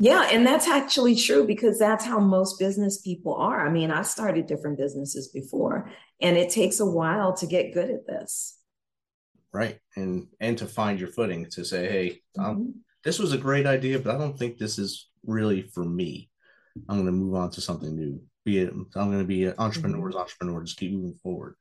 Yeah, 0.00 0.28
and 0.30 0.46
that's 0.46 0.68
actually 0.68 1.16
true 1.16 1.44
because 1.44 1.78
that's 1.78 2.04
how 2.04 2.20
most 2.20 2.58
business 2.58 3.00
people 3.00 3.34
are. 3.34 3.66
I 3.66 3.70
mean, 3.70 3.90
I 3.90 4.02
started 4.02 4.46
different 4.46 4.78
businesses 4.78 5.28
before, 5.28 5.90
and 6.20 6.36
it 6.36 6.50
takes 6.50 6.78
a 6.78 6.86
while 6.86 7.34
to 7.34 7.46
get 7.46 7.74
good 7.74 7.90
at 7.90 8.06
this. 8.06 8.58
Right, 9.52 9.80
and 9.96 10.28
and 10.38 10.56
to 10.58 10.66
find 10.66 11.00
your 11.00 11.08
footing 11.08 11.46
to 11.50 11.64
say, 11.64 11.88
hey, 11.88 12.20
mm-hmm. 12.38 12.70
This 13.08 13.18
was 13.18 13.32
a 13.32 13.38
great 13.38 13.64
idea, 13.66 13.98
but 13.98 14.14
I 14.14 14.18
don't 14.18 14.38
think 14.38 14.58
this 14.58 14.78
is 14.78 15.08
really 15.24 15.62
for 15.62 15.82
me. 15.82 16.28
I'm 16.90 16.96
going 16.96 17.06
to 17.06 17.12
move 17.12 17.34
on 17.34 17.50
to 17.52 17.60
something 17.62 17.96
new. 17.96 18.20
Be 18.44 18.58
it, 18.58 18.70
I'm 18.70 18.90
going 18.92 19.20
to 19.20 19.24
be 19.24 19.46
an 19.46 19.54
entrepreneur's 19.56 20.12
mm-hmm. 20.12 20.20
entrepreneur. 20.20 20.62
Just 20.62 20.78
keep 20.78 20.92
moving 20.92 21.18
forward. 21.22 21.54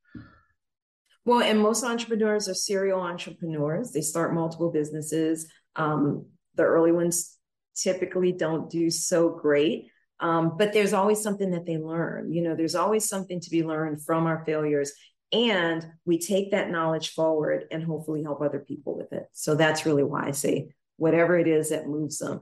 Well, 1.23 1.41
and 1.41 1.61
most 1.61 1.85
entrepreneurs 1.85 2.49
are 2.49 2.53
serial 2.53 2.99
entrepreneurs. 2.99 3.93
They 3.93 4.01
start 4.01 4.33
multiple 4.33 4.71
businesses. 4.73 5.49
Um, 5.77 6.25
the 6.55 6.63
early 6.63 6.91
ones 6.91 7.37
typically 7.77 8.33
don't 8.33 8.69
do 8.69 8.89
so 8.89 9.29
great, 9.29 9.87
um, 10.19 10.57
but 10.57 10.73
there's 10.73 10.91
always 10.91 11.23
something 11.23 11.51
that 11.51 11.65
they 11.65 11.77
learn. 11.77 12.33
You 12.33 12.41
know, 12.41 12.55
there's 12.55 12.75
always 12.75 13.07
something 13.07 13.39
to 13.39 13.49
be 13.49 13.63
learned 13.63 14.03
from 14.03 14.27
our 14.27 14.43
failures. 14.45 14.91
And 15.31 15.85
we 16.03 16.19
take 16.19 16.51
that 16.51 16.71
knowledge 16.71 17.13
forward 17.13 17.67
and 17.71 17.81
hopefully 17.81 18.23
help 18.23 18.41
other 18.41 18.59
people 18.59 18.97
with 18.97 19.13
it. 19.13 19.27
So 19.31 19.55
that's 19.55 19.85
really 19.85 20.03
why 20.03 20.27
I 20.27 20.31
say 20.31 20.73
whatever 20.97 21.37
it 21.37 21.47
is 21.47 21.69
that 21.69 21.87
moves 21.87 22.17
them 22.17 22.41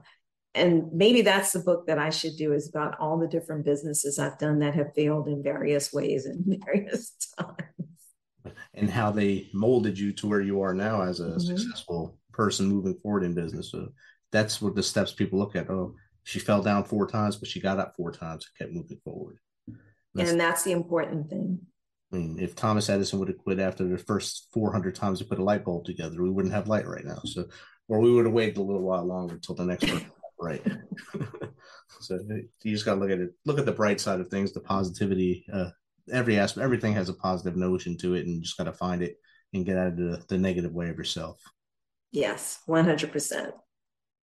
and 0.56 0.90
maybe 0.90 1.20
that's 1.20 1.52
the 1.52 1.60
book 1.60 1.86
that 1.86 1.98
I 1.98 2.08
should 2.08 2.36
do 2.36 2.54
is 2.54 2.68
about 2.68 2.98
all 2.98 3.18
the 3.18 3.28
different 3.28 3.64
businesses 3.64 4.18
I've 4.18 4.38
done 4.38 4.60
that 4.60 4.74
have 4.74 4.94
failed 4.94 5.28
in 5.28 5.42
various 5.42 5.92
ways 5.92 6.24
and 6.24 6.62
various 6.64 7.14
times. 7.38 8.54
And 8.72 8.90
how 8.90 9.10
they 9.10 9.50
molded 9.52 9.98
you 9.98 10.12
to 10.14 10.26
where 10.26 10.40
you 10.40 10.62
are 10.62 10.74
now 10.74 11.02
as 11.02 11.20
a 11.20 11.24
mm-hmm. 11.24 11.38
successful 11.40 12.18
person 12.32 12.66
moving 12.66 12.98
forward 13.02 13.24
in 13.24 13.34
business. 13.34 13.70
So 13.70 13.88
that's 14.32 14.62
what 14.62 14.74
the 14.74 14.82
steps 14.82 15.12
people 15.12 15.38
look 15.38 15.56
at. 15.56 15.68
Oh, 15.68 15.94
she 16.24 16.38
fell 16.38 16.62
down 16.62 16.84
four 16.84 17.06
times, 17.06 17.36
but 17.36 17.48
she 17.48 17.60
got 17.60 17.78
up 17.78 17.94
four 17.96 18.10
times 18.10 18.46
and 18.46 18.58
kept 18.58 18.74
moving 18.74 19.00
forward. 19.04 19.38
That's, 20.14 20.30
and 20.30 20.40
that's 20.40 20.62
the 20.62 20.72
important 20.72 21.28
thing. 21.28 21.60
I 22.12 22.16
mean, 22.16 22.38
if 22.40 22.54
Thomas 22.54 22.88
Edison 22.88 23.18
would 23.18 23.28
have 23.28 23.38
quit 23.38 23.58
after 23.58 23.86
the 23.86 23.98
first 23.98 24.48
400 24.54 24.94
times 24.94 25.18
to 25.18 25.26
put 25.26 25.38
a 25.38 25.44
light 25.44 25.64
bulb 25.64 25.84
together, 25.84 26.22
we 26.22 26.30
wouldn't 26.30 26.54
have 26.54 26.68
light 26.68 26.86
right 26.86 27.04
now. 27.04 27.18
So, 27.24 27.46
or 27.88 28.00
we 28.00 28.12
would 28.12 28.24
have 28.24 28.34
waited 28.34 28.58
a 28.58 28.62
little 28.62 28.82
while 28.82 29.04
longer 29.04 29.34
until 29.34 29.54
the 29.54 29.64
next 29.64 29.90
one 29.90 30.06
right? 30.38 30.64
So 32.00 32.18
you 32.62 32.72
just 32.72 32.84
got 32.84 32.94
to 32.94 33.00
look 33.00 33.10
at 33.10 33.18
it 33.18 33.30
look 33.46 33.58
at 33.58 33.64
the 33.64 33.72
bright 33.72 34.00
side 34.00 34.20
of 34.20 34.28
things 34.28 34.52
the 34.52 34.60
positivity 34.60 35.46
uh 35.52 35.70
every 36.12 36.38
aspect 36.38 36.62
everything 36.62 36.92
has 36.92 37.08
a 37.08 37.14
positive 37.14 37.56
notion 37.56 37.96
to 37.98 38.14
it 38.14 38.26
and 38.26 38.36
you 38.36 38.42
just 38.42 38.58
got 38.58 38.64
to 38.64 38.72
find 38.72 39.02
it 39.02 39.16
and 39.54 39.64
get 39.64 39.78
out 39.78 39.88
of 39.88 39.96
the, 39.96 40.22
the 40.28 40.36
negative 40.36 40.72
way 40.72 40.88
of 40.90 40.98
yourself. 40.98 41.40
Yes 42.12 42.58
100% 42.68 43.52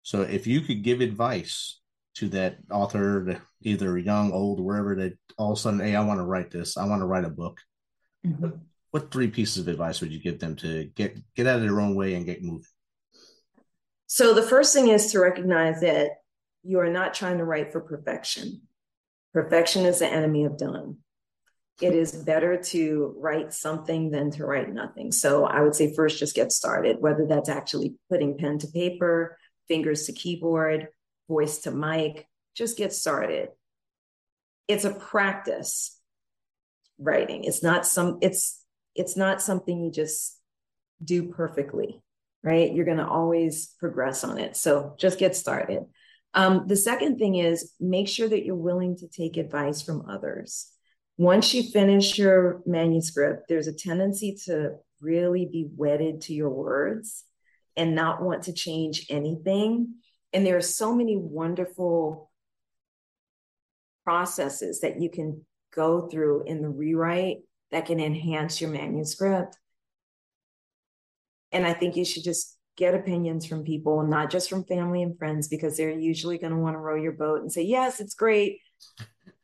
so 0.03 0.21
if 0.21 0.45
you 0.45 0.61
could 0.61 0.83
give 0.83 0.99
advice 0.99 1.79
to 2.15 2.27
that 2.29 2.57
author 2.69 3.41
either 3.61 3.97
young 3.97 4.31
old 4.33 4.59
wherever 4.59 4.95
that 4.95 5.13
all 5.37 5.53
of 5.53 5.57
a 5.57 5.61
sudden 5.61 5.79
hey 5.79 5.95
i 5.95 6.03
want 6.03 6.19
to 6.19 6.25
write 6.25 6.51
this. 6.51 6.75
I 6.77 6.85
want 6.85 7.01
to 7.01 7.05
write 7.05 7.23
a 7.23 7.29
book 7.29 7.57
mm-hmm. 8.25 8.43
what, 8.43 8.53
what 8.91 9.11
three 9.11 9.29
pieces 9.29 9.59
of 9.59 9.69
advice 9.69 10.01
would 10.01 10.11
you 10.11 10.19
give 10.19 10.39
them 10.39 10.57
to 10.57 10.85
get 10.93 11.17
get 11.35 11.47
out 11.47 11.57
of 11.57 11.61
their 11.61 11.79
own 11.79 11.95
way 11.95 12.15
and 12.15 12.25
get 12.25 12.43
moving 12.43 12.65
so 14.13 14.33
the 14.33 14.43
first 14.43 14.73
thing 14.73 14.89
is 14.89 15.13
to 15.13 15.21
recognize 15.21 15.79
that 15.79 16.09
you 16.63 16.81
are 16.81 16.89
not 16.89 17.13
trying 17.13 17.37
to 17.37 17.45
write 17.45 17.71
for 17.71 17.79
perfection. 17.79 18.63
Perfection 19.33 19.85
is 19.85 19.99
the 19.99 20.05
enemy 20.05 20.43
of 20.43 20.57
done. 20.57 20.97
It 21.81 21.95
is 21.95 22.11
better 22.11 22.57
to 22.61 23.15
write 23.17 23.53
something 23.53 24.11
than 24.11 24.29
to 24.31 24.45
write 24.45 24.69
nothing. 24.69 25.13
So 25.13 25.45
I 25.45 25.61
would 25.61 25.75
say 25.75 25.95
first 25.95 26.19
just 26.19 26.35
get 26.35 26.51
started, 26.51 26.97
whether 26.99 27.25
that's 27.25 27.47
actually 27.47 27.95
putting 28.09 28.37
pen 28.37 28.59
to 28.59 28.67
paper, 28.67 29.37
fingers 29.69 30.07
to 30.07 30.11
keyboard, 30.11 30.89
voice 31.29 31.59
to 31.59 31.71
mic, 31.71 32.27
just 32.53 32.77
get 32.77 32.91
started. 32.91 33.47
It's 34.67 34.83
a 34.83 34.93
practice 34.93 35.97
writing. 36.99 37.45
It's 37.45 37.63
not 37.63 37.85
some 37.87 38.17
it's 38.21 38.61
it's 38.93 39.15
not 39.15 39.41
something 39.41 39.79
you 39.79 39.89
just 39.89 40.37
do 41.01 41.29
perfectly 41.29 42.01
right? 42.43 42.73
You're 42.73 42.85
going 42.85 42.97
to 42.97 43.07
always 43.07 43.67
progress 43.79 44.23
on 44.23 44.37
it. 44.37 44.57
So 44.57 44.95
just 44.97 45.19
get 45.19 45.35
started. 45.35 45.83
Um, 46.33 46.65
the 46.67 46.77
second 46.77 47.17
thing 47.17 47.35
is 47.35 47.73
make 47.79 48.07
sure 48.07 48.27
that 48.27 48.45
you're 48.45 48.55
willing 48.55 48.97
to 48.97 49.07
take 49.07 49.37
advice 49.37 49.81
from 49.81 50.09
others. 50.09 50.71
Once 51.17 51.53
you 51.53 51.63
finish 51.63 52.17
your 52.17 52.61
manuscript, 52.65 53.43
there's 53.47 53.67
a 53.67 53.73
tendency 53.73 54.37
to 54.45 54.71
really 55.01 55.45
be 55.45 55.67
wedded 55.75 56.21
to 56.21 56.33
your 56.33 56.49
words 56.49 57.23
and 57.75 57.95
not 57.95 58.21
want 58.21 58.43
to 58.43 58.53
change 58.53 59.05
anything. 59.09 59.95
And 60.33 60.45
there 60.45 60.57
are 60.57 60.61
so 60.61 60.95
many 60.95 61.17
wonderful 61.17 62.31
processes 64.03 64.81
that 64.81 65.01
you 65.01 65.09
can 65.09 65.45
go 65.73 66.07
through 66.07 66.43
in 66.45 66.61
the 66.61 66.69
rewrite 66.69 67.39
that 67.71 67.85
can 67.85 67.99
enhance 67.99 68.59
your 68.59 68.69
manuscript. 68.69 69.57
And 71.51 71.65
I 71.65 71.73
think 71.73 71.95
you 71.95 72.05
should 72.05 72.23
just 72.23 72.57
get 72.77 72.95
opinions 72.95 73.45
from 73.45 73.63
people, 73.63 74.03
not 74.03 74.29
just 74.29 74.49
from 74.49 74.63
family 74.63 75.03
and 75.03 75.17
friends, 75.17 75.47
because 75.47 75.77
they're 75.77 75.91
usually 75.91 76.37
going 76.37 76.53
to 76.53 76.59
want 76.59 76.75
to 76.75 76.79
row 76.79 76.95
your 76.95 77.11
boat 77.11 77.41
and 77.41 77.51
say, 77.51 77.63
yes, 77.63 77.99
it's 77.99 78.13
great. 78.13 78.59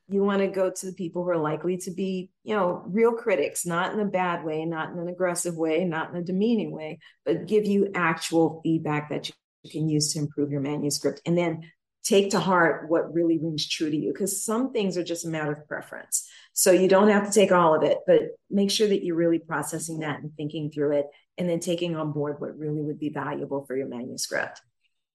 You 0.10 0.24
want 0.24 0.40
to 0.40 0.48
go 0.48 0.72
to 0.72 0.86
the 0.86 0.94
people 0.94 1.24
who 1.24 1.32
are 1.32 1.38
likely 1.38 1.78
to 1.80 1.92
be, 1.92 2.30
you 2.44 2.56
know, 2.56 2.82
real 2.88 3.12
critics, 3.12 3.66
not 3.66 3.94
in 3.94 4.00
a 4.00 4.06
bad 4.06 4.46
way, 4.46 4.64
not 4.64 4.92
in 4.92 5.00
an 5.00 5.10
aggressive 5.10 5.58
way, 5.58 5.84
not 5.84 6.12
in 6.12 6.16
a 6.16 6.24
demeaning 6.24 6.72
way, 6.72 7.00
but 7.26 7.46
give 7.46 7.66
you 7.66 7.92
actual 7.94 8.62
feedback 8.64 9.10
that 9.10 9.30
you 9.64 9.70
can 9.70 9.90
use 9.90 10.14
to 10.14 10.20
improve 10.20 10.50
your 10.50 10.62
manuscript. 10.62 11.22
And 11.26 11.38
then 11.38 11.70
take 12.08 12.32
to 12.32 12.40
heart 12.40 12.90
what 12.90 13.14
really 13.14 13.38
rings 13.38 13.68
true 13.68 13.92
to 13.92 13.98
you 13.98 14.14
because 14.14 14.46
some 14.46 14.72
things 14.72 14.98
are 14.98 15.04
just 15.04 15.26
a 15.26 15.30
matter 15.30 15.52
of 15.52 15.68
preference. 15.68 16.26
So 16.54 16.72
you 16.72 16.88
don't 16.88 17.10
have 17.10 17.28
to 17.28 17.34
take 17.34 17.52
all 17.52 17.76
of 17.76 17.84
it, 17.84 17.98
but 18.08 18.22
make 18.50 18.72
sure 18.72 18.88
that 18.88 19.04
you're 19.04 19.18
really 19.18 19.40
processing 19.40 20.00
that 20.00 20.22
and 20.22 20.32
thinking 20.38 20.72
through 20.72 20.94
it 21.00 21.06
and 21.38 21.50
then 21.50 21.60
taking 21.60 21.96
on 21.96 22.12
board 22.12 22.40
what 22.40 22.58
really 22.58 22.82
would 22.82 23.00
be 23.00 23.10
valuable 23.10 23.66
for 23.66 23.76
your 23.76 23.88
manuscript. 23.88 24.62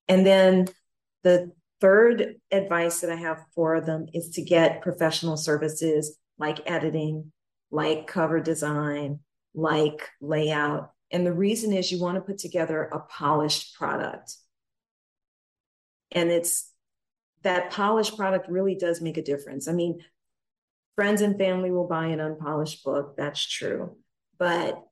And 0.09 0.25
then 0.25 0.67
the 1.23 1.53
third 1.81 2.37
advice 2.51 3.01
that 3.01 3.11
I 3.11 3.17
have 3.17 3.45
for 3.55 3.81
them 3.81 4.07
is 4.15 4.31
to 4.31 4.43
get 4.43 4.83
professional 4.83 5.37
services 5.37 6.17
like 6.39 6.61
editing, 6.71 7.33
like 7.71 8.07
cover 8.07 8.41
design, 8.41 9.21
like 9.55 10.09
layout. 10.21 10.93
And 11.11 11.27
the 11.27 11.33
reason 11.33 11.73
is 11.73 11.91
you 11.91 12.01
want 12.01 12.17
to 12.17 12.23
put 12.23 12.39
together 12.39 12.85
a 12.85 13.01
polished 13.01 13.75
product. 13.77 14.37
And 16.11 16.31
it's 16.31 16.71
that 17.43 17.71
polished 17.71 18.17
product 18.17 18.49
really 18.49 18.77
does 18.77 19.01
make 19.01 19.17
a 19.17 19.23
difference. 19.23 19.67
I 19.67 19.73
mean, 19.73 20.01
friends 20.95 21.21
and 21.21 21.37
family 21.37 21.71
will 21.71 21.89
buy 21.89 22.07
an 22.07 22.21
unpolished 22.21 22.85
book, 22.85 23.17
that's 23.17 23.45
true. 23.45 23.97
But 24.39 24.83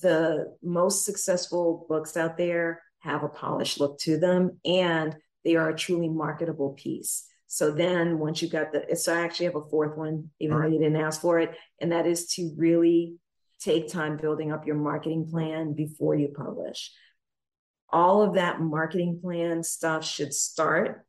the 0.00 0.56
most 0.62 1.04
successful 1.04 1.86
books 1.88 2.16
out 2.16 2.36
there 2.36 2.82
have 3.00 3.22
a 3.22 3.28
polished 3.28 3.80
look 3.80 3.98
to 4.00 4.18
them 4.18 4.58
and 4.64 5.16
they 5.44 5.56
are 5.56 5.70
a 5.70 5.76
truly 5.76 6.08
marketable 6.08 6.70
piece. 6.70 7.26
So 7.46 7.72
then 7.72 8.18
once 8.18 8.42
you 8.42 8.48
got 8.48 8.72
the, 8.72 8.94
so 8.94 9.14
I 9.14 9.22
actually 9.22 9.46
have 9.46 9.56
a 9.56 9.68
fourth 9.68 9.96
one, 9.96 10.30
even 10.38 10.56
right. 10.56 10.66
though 10.68 10.72
you 10.72 10.78
didn't 10.78 11.02
ask 11.02 11.20
for 11.20 11.40
it, 11.40 11.56
and 11.80 11.90
that 11.92 12.06
is 12.06 12.26
to 12.34 12.52
really 12.56 13.16
take 13.58 13.88
time 13.88 14.16
building 14.16 14.52
up 14.52 14.66
your 14.66 14.76
marketing 14.76 15.28
plan 15.30 15.72
before 15.72 16.14
you 16.14 16.28
publish. 16.28 16.92
All 17.90 18.22
of 18.22 18.34
that 18.34 18.60
marketing 18.60 19.18
plan 19.20 19.64
stuff 19.64 20.04
should 20.04 20.32
start 20.32 21.04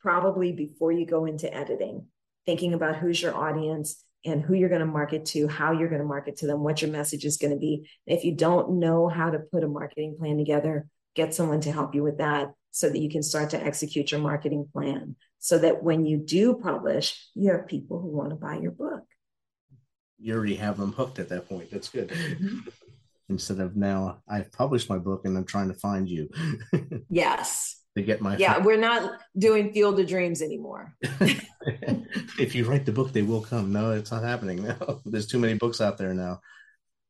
probably 0.00 0.52
before 0.52 0.92
you 0.92 1.06
go 1.06 1.24
into 1.24 1.52
editing, 1.52 2.06
thinking 2.44 2.74
about 2.74 2.96
who's 2.96 3.22
your 3.22 3.34
audience, 3.34 4.04
and 4.24 4.42
who 4.42 4.54
you're 4.54 4.68
going 4.68 4.80
to 4.80 4.86
market 4.86 5.24
to, 5.26 5.48
how 5.48 5.72
you're 5.72 5.88
going 5.88 6.00
to 6.00 6.06
market 6.06 6.36
to 6.36 6.46
them, 6.46 6.60
what 6.60 6.82
your 6.82 6.90
message 6.90 7.24
is 7.24 7.36
going 7.36 7.52
to 7.52 7.58
be. 7.58 7.88
If 8.06 8.24
you 8.24 8.32
don't 8.32 8.78
know 8.78 9.08
how 9.08 9.30
to 9.30 9.38
put 9.38 9.64
a 9.64 9.68
marketing 9.68 10.16
plan 10.18 10.38
together, 10.38 10.86
get 11.14 11.34
someone 11.34 11.60
to 11.62 11.72
help 11.72 11.94
you 11.94 12.02
with 12.02 12.18
that 12.18 12.52
so 12.70 12.88
that 12.88 12.98
you 12.98 13.10
can 13.10 13.22
start 13.22 13.50
to 13.50 13.62
execute 13.62 14.12
your 14.12 14.20
marketing 14.20 14.68
plan 14.72 15.16
so 15.38 15.58
that 15.58 15.82
when 15.82 16.06
you 16.06 16.18
do 16.18 16.54
publish, 16.54 17.28
you 17.34 17.50
have 17.50 17.66
people 17.66 18.00
who 18.00 18.08
want 18.08 18.30
to 18.30 18.36
buy 18.36 18.58
your 18.58 18.70
book. 18.70 19.02
You 20.18 20.34
already 20.34 20.54
have 20.54 20.78
them 20.78 20.92
hooked 20.92 21.18
at 21.18 21.28
that 21.30 21.48
point. 21.48 21.70
That's 21.70 21.88
good. 21.88 22.10
Mm-hmm. 22.10 22.58
Instead 23.28 23.58
of 23.58 23.76
now, 23.76 24.22
I've 24.28 24.52
published 24.52 24.88
my 24.88 24.98
book 24.98 25.22
and 25.24 25.36
I'm 25.36 25.44
trying 25.44 25.68
to 25.68 25.74
find 25.74 26.08
you. 26.08 26.28
yes. 27.10 27.81
To 27.96 28.02
get 28.02 28.22
my. 28.22 28.38
Yeah, 28.38 28.58
we're 28.58 28.78
not 28.78 29.20
doing 29.36 29.72
Field 29.72 30.00
of 30.00 30.08
Dreams 30.08 30.40
anymore. 30.40 30.96
if 32.38 32.54
you 32.54 32.64
write 32.64 32.86
the 32.86 32.92
book, 32.92 33.12
they 33.12 33.22
will 33.22 33.42
come. 33.42 33.72
No, 33.72 33.92
it's 33.92 34.10
not 34.10 34.22
happening 34.22 34.64
now. 34.64 35.00
There's 35.04 35.26
too 35.26 35.38
many 35.38 35.54
books 35.54 35.80
out 35.80 35.98
there 35.98 36.14
now. 36.14 36.40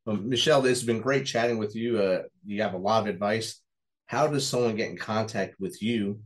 Well, 0.04 0.16
Michele, 0.16 0.62
this 0.62 0.80
has 0.80 0.86
been 0.86 1.00
great 1.00 1.26
chatting 1.26 1.58
with 1.58 1.76
you. 1.76 1.98
Uh, 1.98 2.22
you 2.44 2.62
have 2.62 2.74
a 2.74 2.78
lot 2.78 3.02
of 3.02 3.08
advice. 3.08 3.60
How 4.06 4.26
does 4.26 4.46
someone 4.46 4.76
get 4.76 4.90
in 4.90 4.96
contact 4.96 5.54
with 5.60 5.82
you 5.82 6.20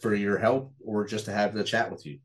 for 0.00 0.14
your 0.14 0.38
help 0.38 0.72
or 0.84 1.06
just 1.06 1.24
to 1.26 1.32
have 1.32 1.54
the 1.54 1.64
chat 1.64 1.90
with 1.90 2.06
you? 2.06 2.20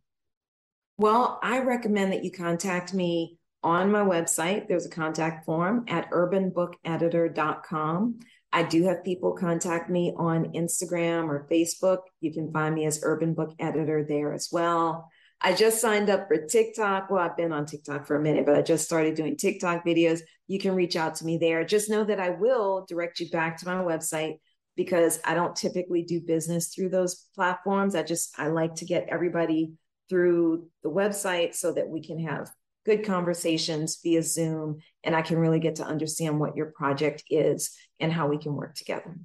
Well, 0.97 1.39
I 1.43 1.59
recommend 1.59 2.13
that 2.13 2.23
you 2.23 2.31
contact 2.31 2.93
me 2.93 3.37
on 3.61 3.91
my 3.91 3.99
website. 3.99 4.69
There's 4.69 4.85
a 4.85 4.89
contact 4.89 5.45
form 5.45 5.83
at 5.89 6.09
urbanbookeditor.com. 6.11 8.19
I 8.55 8.63
do 8.63 8.85
have 8.85 9.03
people 9.03 9.33
contact 9.33 9.89
me 9.89 10.13
on 10.15 10.53
Instagram 10.53 11.27
or 11.27 11.45
Facebook. 11.51 11.99
You 12.21 12.31
can 12.31 12.53
find 12.53 12.73
me 12.73 12.85
as 12.85 13.01
Urban 13.03 13.33
Book 13.33 13.53
Editor 13.59 14.05
there 14.07 14.31
as 14.31 14.47
well. 14.49 15.09
I 15.41 15.53
just 15.53 15.81
signed 15.81 16.09
up 16.09 16.29
for 16.29 16.37
TikTok. 16.37 17.09
Well, 17.09 17.19
I've 17.19 17.35
been 17.35 17.51
on 17.51 17.65
TikTok 17.65 18.07
for 18.07 18.15
a 18.15 18.21
minute, 18.21 18.45
but 18.45 18.55
I 18.55 18.61
just 18.61 18.85
started 18.85 19.15
doing 19.15 19.35
TikTok 19.35 19.85
videos. 19.85 20.21
You 20.47 20.57
can 20.57 20.73
reach 20.73 20.95
out 20.95 21.15
to 21.15 21.25
me 21.25 21.37
there. 21.37 21.65
Just 21.65 21.89
know 21.89 22.05
that 22.05 22.21
I 22.21 22.29
will 22.29 22.85
direct 22.87 23.19
you 23.19 23.29
back 23.29 23.57
to 23.57 23.65
my 23.65 23.83
website 23.83 24.35
because 24.77 25.19
I 25.25 25.33
don't 25.33 25.53
typically 25.53 26.03
do 26.03 26.21
business 26.21 26.73
through 26.73 26.91
those 26.91 27.25
platforms. 27.35 27.93
I 27.93 28.03
just 28.03 28.39
I 28.39 28.47
like 28.47 28.75
to 28.75 28.85
get 28.85 29.09
everybody 29.09 29.73
through 30.07 30.69
the 30.81 30.89
website 30.89 31.55
so 31.55 31.73
that 31.73 31.89
we 31.89 32.01
can 32.01 32.19
have 32.19 32.49
good 32.85 33.05
conversations 33.05 33.99
via 34.03 34.21
Zoom 34.21 34.77
and 35.03 35.15
I 35.15 35.21
can 35.21 35.37
really 35.37 35.59
get 35.59 35.75
to 35.75 35.85
understand 35.85 36.39
what 36.39 36.55
your 36.55 36.67
project 36.67 37.23
is 37.29 37.71
and 37.99 38.11
how 38.11 38.27
we 38.27 38.37
can 38.37 38.53
work 38.53 38.75
together. 38.75 39.17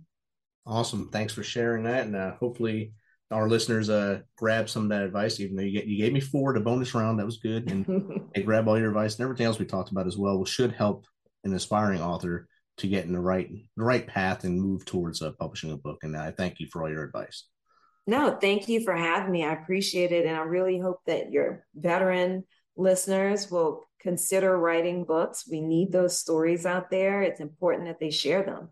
Awesome. 0.66 1.10
Thanks 1.10 1.32
for 1.32 1.42
sharing 1.42 1.84
that. 1.84 2.06
And 2.06 2.16
uh, 2.16 2.34
hopefully 2.36 2.92
our 3.30 3.48
listeners 3.48 3.90
uh, 3.90 4.20
grab 4.36 4.68
some 4.68 4.84
of 4.84 4.88
that 4.90 5.02
advice, 5.02 5.40
even 5.40 5.56
though 5.56 5.62
you, 5.62 5.72
get, 5.72 5.86
you 5.86 5.98
gave 5.98 6.12
me 6.12 6.20
four 6.20 6.52
the 6.52 6.60
bonus 6.60 6.94
round. 6.94 7.18
That 7.18 7.26
was 7.26 7.38
good. 7.38 7.70
And 7.70 8.28
they 8.34 8.42
grab 8.42 8.66
all 8.66 8.78
your 8.78 8.88
advice 8.88 9.16
and 9.16 9.24
everything 9.24 9.46
else 9.46 9.58
we 9.58 9.66
talked 9.66 9.90
about 9.90 10.06
as 10.06 10.16
well 10.16 10.44
should 10.44 10.72
help 10.72 11.06
an 11.44 11.54
aspiring 11.54 12.00
author 12.00 12.48
to 12.78 12.88
get 12.88 13.04
in 13.04 13.12
the 13.12 13.20
right 13.20 13.50
the 13.76 13.84
right 13.84 14.06
path 14.06 14.44
and 14.44 14.60
move 14.60 14.84
towards 14.86 15.22
uh, 15.22 15.32
publishing 15.38 15.70
a 15.70 15.76
book. 15.76 15.98
And 16.02 16.16
I 16.16 16.30
thank 16.30 16.60
you 16.60 16.66
for 16.72 16.82
all 16.82 16.90
your 16.90 17.04
advice. 17.04 17.46
No, 18.06 18.36
thank 18.40 18.68
you 18.68 18.82
for 18.82 18.94
having 18.94 19.30
me. 19.30 19.44
I 19.44 19.52
appreciate 19.52 20.12
it. 20.12 20.26
And 20.26 20.36
I 20.36 20.40
really 20.40 20.78
hope 20.78 21.00
that 21.06 21.30
your 21.30 21.64
veteran 21.74 22.44
listeners 22.76 23.50
will 23.50 23.84
consider 24.00 24.58
writing 24.58 25.04
books. 25.04 25.48
We 25.50 25.60
need 25.60 25.92
those 25.92 26.18
stories 26.18 26.66
out 26.66 26.90
there. 26.90 27.22
It's 27.22 27.40
important 27.40 27.86
that 27.86 28.00
they 28.00 28.10
share 28.10 28.42
them. 28.42 28.70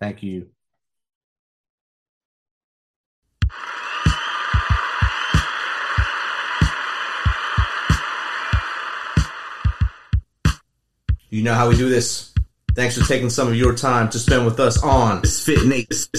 Thank 0.00 0.22
you. 0.22 0.48
You 11.30 11.42
know 11.42 11.54
how 11.54 11.70
we 11.70 11.76
do 11.76 11.88
this. 11.88 12.34
Thanks 12.74 12.98
for 12.98 13.06
taking 13.06 13.30
some 13.30 13.48
of 13.48 13.54
your 13.54 13.74
time 13.74 14.10
to 14.10 14.18
spend 14.18 14.44
with 14.44 14.60
us 14.60 14.82
on 14.82 15.22
Fit 15.22 15.66
Nation. 15.66 16.10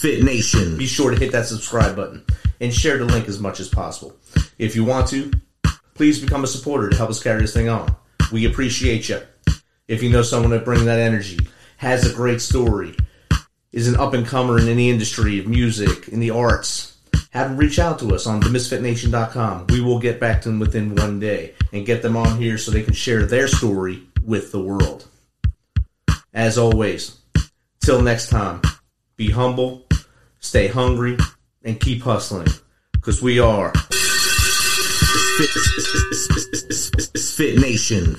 Fit 0.00 0.22
Nation. 0.22 0.78
Be 0.78 0.86
sure 0.86 1.10
to 1.10 1.16
hit 1.16 1.32
that 1.32 1.46
subscribe 1.46 1.96
button 1.96 2.24
and 2.60 2.72
share 2.72 2.98
the 2.98 3.04
link 3.04 3.26
as 3.26 3.40
much 3.40 3.58
as 3.58 3.68
possible. 3.68 4.16
If 4.58 4.76
you 4.76 4.84
want 4.84 5.08
to, 5.08 5.32
please 5.94 6.20
become 6.20 6.44
a 6.44 6.48
supporter 6.48 6.90
to 6.90 6.96
help 6.96 7.10
us 7.10 7.22
carry 7.22 7.40
this 7.40 7.54
thing 7.54 7.68
on. 7.68 7.94
We 8.32 8.46
appreciate 8.46 9.08
you. 9.08 9.20
If 9.88 10.02
you 10.02 10.10
know 10.10 10.22
someone 10.22 10.50
that 10.52 10.64
brings 10.64 10.84
that 10.84 10.98
energy, 10.98 11.38
has 11.76 12.10
a 12.10 12.14
great 12.14 12.40
story, 12.40 12.96
is 13.72 13.88
an 13.88 13.96
up 13.96 14.14
and 14.14 14.26
comer 14.26 14.58
in 14.58 14.68
any 14.68 14.90
industry 14.90 15.38
of 15.38 15.46
music, 15.46 16.08
in 16.08 16.20
the 16.20 16.30
arts, 16.30 16.96
have 17.30 17.48
them 17.48 17.56
reach 17.56 17.78
out 17.80 17.98
to 17.98 18.14
us 18.14 18.26
on 18.26 18.40
themisfitnation.com. 18.40 19.66
We 19.68 19.80
will 19.80 19.98
get 19.98 20.20
back 20.20 20.42
to 20.42 20.48
them 20.48 20.60
within 20.60 20.94
one 20.94 21.18
day 21.18 21.54
and 21.72 21.84
get 21.84 22.00
them 22.00 22.16
on 22.16 22.38
here 22.38 22.56
so 22.58 22.70
they 22.70 22.82
can 22.82 22.94
share 22.94 23.26
their 23.26 23.48
story 23.48 24.04
with 24.24 24.52
the 24.52 24.60
world. 24.60 25.06
As 26.32 26.56
always, 26.56 27.18
till 27.80 28.00
next 28.00 28.30
time, 28.30 28.62
be 29.16 29.30
humble, 29.30 29.86
stay 30.38 30.68
hungry, 30.68 31.18
and 31.64 31.80
keep 31.80 32.02
hustling. 32.02 32.48
Because 32.92 33.20
we 33.20 33.38
are 33.38 33.72
Fit, 35.36 37.18
Fit 37.18 37.58
Nation. 37.58 38.16